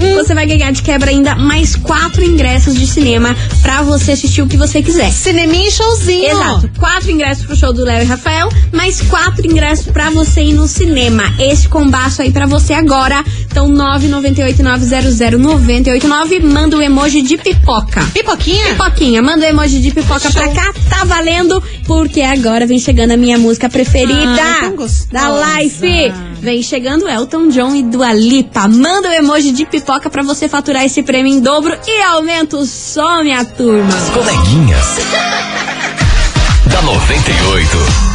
And 0.00 0.14
você 0.14 0.34
vai 0.34 0.46
ganhar 0.46 0.70
de 0.72 0.82
quebra 0.82 1.10
ainda 1.10 1.34
mais 1.36 1.76
quatro 1.76 2.22
ingressos 2.24 2.74
de 2.74 2.86
cinema 2.86 3.36
pra 3.62 3.82
você 3.82 4.12
assistir 4.12 4.42
o 4.42 4.46
que 4.46 4.56
você 4.56 4.82
quiser. 4.82 5.10
Cineminha 5.12 5.68
e 5.68 5.70
showzinho. 5.70 6.30
Exato. 6.30 6.70
Quatro 6.78 7.10
ingressos 7.10 7.44
pro 7.46 7.56
show 7.56 7.72
do 7.72 7.82
Léo 7.84 8.02
e 8.02 8.06
Rafael, 8.06 8.48
mais 8.72 9.00
quatro 9.02 9.46
ingressos 9.46 9.86
pra 9.86 10.10
você 10.10 10.42
ir 10.42 10.54
no 10.54 10.66
cinema. 10.68 11.24
Esse 11.38 11.68
combaço 11.68 12.22
aí 12.22 12.30
pra 12.32 12.46
você 12.46 12.72
agora. 12.74 13.22
Então, 13.50 13.68
998900989. 13.70 16.42
Manda 16.42 16.76
o 16.76 16.82
emoji 16.82 17.22
de 17.22 17.36
pipoca. 17.38 18.02
Pipoquinha? 18.12 18.70
Pipoquinha, 18.70 19.22
manda 19.22 19.46
o 19.46 19.48
emoji 19.48 19.80
de 19.80 19.90
pipoca 19.92 20.30
pra 20.30 20.48
cá, 20.48 20.72
tá 20.88 21.04
valendo, 21.04 21.62
porque 21.86 22.20
agora 22.22 22.66
vem 22.66 22.78
chegando 22.78 23.12
a 23.12 23.16
minha 23.16 23.38
música 23.38 23.68
preferida 23.68 24.42
Ai, 24.42 24.60
tão 24.60 24.76
gostosa. 24.76 25.08
da 25.12 25.58
Life. 25.58 26.33
Vem 26.44 26.62
chegando 26.62 27.08
Elton 27.08 27.48
John 27.48 27.74
e 27.74 27.82
Dua 27.82 28.12
Lipa. 28.12 28.68
Manda 28.68 29.08
o 29.08 29.12
emoji 29.12 29.50
de 29.50 29.64
pipoca 29.64 30.10
pra 30.10 30.22
você 30.22 30.46
faturar 30.46 30.84
esse 30.84 31.02
prêmio 31.02 31.32
em 31.32 31.40
dobro 31.40 31.74
e 31.86 32.02
aumenta 32.02 32.58
o 32.58 32.66
som, 32.66 33.22
minha 33.22 33.42
turma. 33.46 33.88
As 33.88 34.10
coleguinhas. 34.10 34.98
da 36.70 36.82
98. 36.82 38.13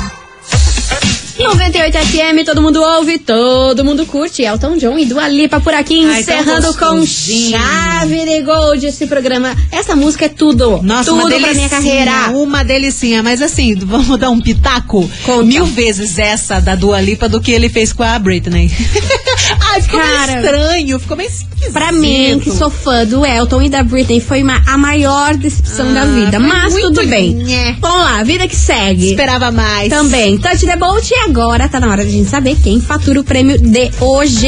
98 1.40 1.98
FM, 1.98 2.46
todo 2.46 2.62
mundo 2.62 2.82
ouve, 2.82 3.18
todo 3.18 3.86
mundo 3.86 4.06
curte. 4.06 4.44
Elton 4.44 4.78
John 4.78 5.00
e 5.00 5.06
Dua 5.06 5.28
Lipa 5.30 5.62
por 5.62 5.74
aqui, 5.74 6.06
Ai, 6.06 6.20
encerrando 6.20 6.74
com 6.74 7.06
chave 7.06 8.26
de 8.26 8.42
gold 8.42 8.86
esse 8.86 9.08
programa. 9.08 9.56
Essa 9.72 9.96
música 9.96 10.26
é 10.26 10.30
tudo. 10.30 10.82
Nossa, 10.84 11.06
tudo 11.12 11.22
uma 11.22 11.30
pra 11.30 11.38
delicinha, 11.38 11.56
minha 11.56 11.70
carreira. 11.70 12.38
Uma 12.38 12.64
delicinha, 12.64 13.24
mas 13.24 13.42
assim, 13.42 13.74
vamos 13.76 14.20
dar 14.20 14.30
um 14.30 14.42
pitaco? 14.42 15.10
Conta. 15.24 15.46
Mil 15.46 15.66
vezes 15.66 16.20
essa 16.20 16.60
da 16.60 16.76
Dua 16.76 17.00
Lipa 17.00 17.30
do 17.30 17.40
que 17.40 17.52
ele 17.52 17.70
fez 17.70 17.94
com 17.94 18.04
a 18.04 18.20
Britney. 18.20 18.70
Ai, 19.72 19.82
ficou 19.82 20.00
Cara. 20.00 20.28
meio 20.28 20.40
estranho, 20.46 21.00
ficou 21.00 21.18
meio 21.18 21.30
esquisito. 21.30 21.50
Pra 21.74 21.92
mim, 21.92 22.40
que 22.42 22.52
sou 22.52 22.70
fã 22.70 23.06
do 23.06 23.26
Elton 23.26 23.62
e 23.64 23.70
da 23.70 23.84
Britney, 23.84 24.20
foi 24.22 24.42
uma- 24.42 24.62
a 24.66 24.78
maior 24.78 25.36
decepção 25.36 25.90
Ah, 25.90 25.94
da 25.94 26.06
vida. 26.06 26.40
Mas 26.40 26.74
tudo 26.74 27.06
bem. 27.06 27.38
Vamos 27.80 28.00
lá, 28.06 28.24
vida 28.24 28.48
que 28.48 28.56
segue. 28.56 29.10
Esperava 29.10 29.52
mais. 29.52 29.90
Também, 29.90 30.38
Touch 30.38 30.66
the 30.66 30.76
Bolt. 30.76 31.10
E 31.12 31.16
agora 31.30 31.68
tá 31.70 31.80
na 31.80 31.90
hora 31.90 32.04
de 32.04 32.10
a 32.10 32.14
gente 32.14 32.30
saber 32.30 32.56
quem 32.64 32.80
fatura 32.82 33.20
o 33.20 33.24
prêmio 33.24 33.58
de 33.60 33.92
hoje. 34.00 34.48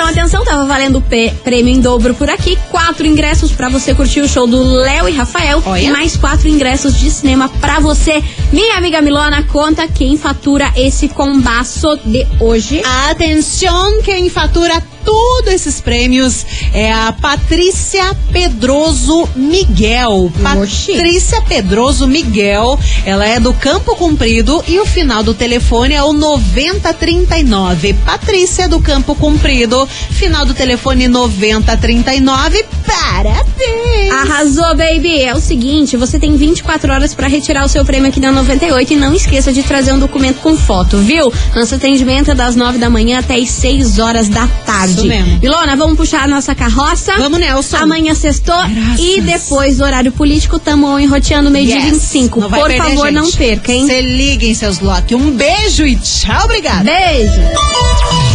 Atenção, 0.00 0.22
atenção, 0.22 0.44
tava 0.44 0.64
valendo 0.64 1.00
P- 1.02 1.32
prêmio 1.44 1.72
em 1.74 1.80
dobro 1.80 2.14
por 2.14 2.28
aqui. 2.30 2.58
Quatro 2.70 3.06
ingressos 3.06 3.52
pra 3.52 3.68
você 3.68 3.94
curtir 3.94 4.20
o 4.20 4.28
show 4.28 4.46
do 4.46 4.62
Léo 4.62 5.08
e 5.08 5.12
Rafael. 5.12 5.62
Olha. 5.66 5.80
E 5.82 5.90
mais 5.90 6.16
quatro 6.16 6.48
ingressos 6.48 6.98
de 6.98 7.10
cinema 7.10 7.48
pra 7.60 7.80
você. 7.80 8.22
Minha 8.52 8.76
amiga 8.78 9.02
Milona, 9.02 9.42
conta 9.44 9.86
quem 9.86 10.16
fatura 10.16 10.72
esse 10.74 11.08
combaço 11.08 11.98
de 12.04 12.26
hoje. 12.40 12.82
Atenção, 13.10 14.00
quem 14.02 14.30
fatura 14.30 14.82
tudo 15.04 15.48
esses 15.48 15.80
prêmios 15.80 16.44
é 16.72 16.92
a 16.92 17.12
Patrícia 17.12 18.14
Pedroso 18.32 19.28
Miguel. 19.34 20.30
Oxi. 20.60 20.92
Patrícia 20.92 21.42
Pedroso 21.42 22.06
Miguel. 22.06 22.78
Ela 23.04 23.26
é 23.26 23.40
do 23.40 23.52
Campo 23.54 23.96
Comprido 23.96 24.62
e 24.66 24.78
o 24.78 24.86
final 24.86 25.22
do 25.22 25.34
telefone 25.34 25.94
é 25.94 26.02
o 26.02 26.12
9039. 26.12 27.94
Patrícia 28.04 28.68
do 28.68 28.80
Campo 28.80 29.14
Comprido, 29.14 29.88
final 30.10 30.44
do 30.44 30.54
telefone 30.54 31.08
9039. 31.08 32.64
Parabéns! 32.86 34.12
Arrasou, 34.12 34.76
baby! 34.76 35.22
É 35.22 35.34
o 35.34 35.40
seguinte, 35.40 35.96
você 35.96 36.18
tem 36.18 36.36
24 36.36 36.92
horas 36.92 37.14
pra 37.14 37.28
retirar 37.28 37.64
o 37.64 37.68
seu 37.68 37.84
prêmio 37.84 38.08
aqui 38.08 38.20
na 38.20 38.32
98 38.32 38.92
e 38.92 38.96
não 38.96 39.14
esqueça 39.14 39.52
de 39.52 39.62
trazer 39.62 39.92
um 39.92 39.98
documento 39.98 40.40
com 40.40 40.56
foto, 40.56 40.98
viu? 40.98 41.32
Nosso 41.54 41.74
atendimento 41.74 42.30
é 42.30 42.34
das 42.34 42.56
9 42.56 42.78
da 42.78 42.90
manhã 42.90 43.18
até 43.20 43.36
as 43.36 43.50
6 43.50 43.98
horas 43.98 44.28
da 44.28 44.46
tarde. 44.66 44.89
Isso 44.90 45.06
mesmo. 45.06 45.38
Ilona, 45.42 45.76
vamos 45.76 45.96
puxar 45.96 46.24
a 46.24 46.28
nossa 46.28 46.54
carroça? 46.54 47.12
Vamos, 47.18 47.38
Nelson. 47.38 47.76
Amanhã 47.78 48.14
sextou 48.14 48.54
e 48.98 49.20
depois 49.20 49.78
do 49.78 49.84
horário 49.84 50.12
político 50.12 50.58
tamo 50.58 50.98
enroteando 50.98 51.50
meio 51.50 51.66
dia 51.66 51.76
Yes. 51.76 51.84
25. 51.92 52.40
Não 52.40 52.50
Por 52.50 52.70
favor, 52.76 53.06
gente. 53.06 53.14
não 53.14 53.30
perca, 53.32 53.72
hein? 53.72 53.86
Se 53.86 54.00
liguem, 54.00 54.54
seus 54.54 54.80
Loki. 54.80 55.14
Um 55.14 55.30
beijo 55.30 55.86
e 55.86 55.96
tchau, 55.96 56.44
obrigada. 56.44 56.84
Beijo! 56.84 58.29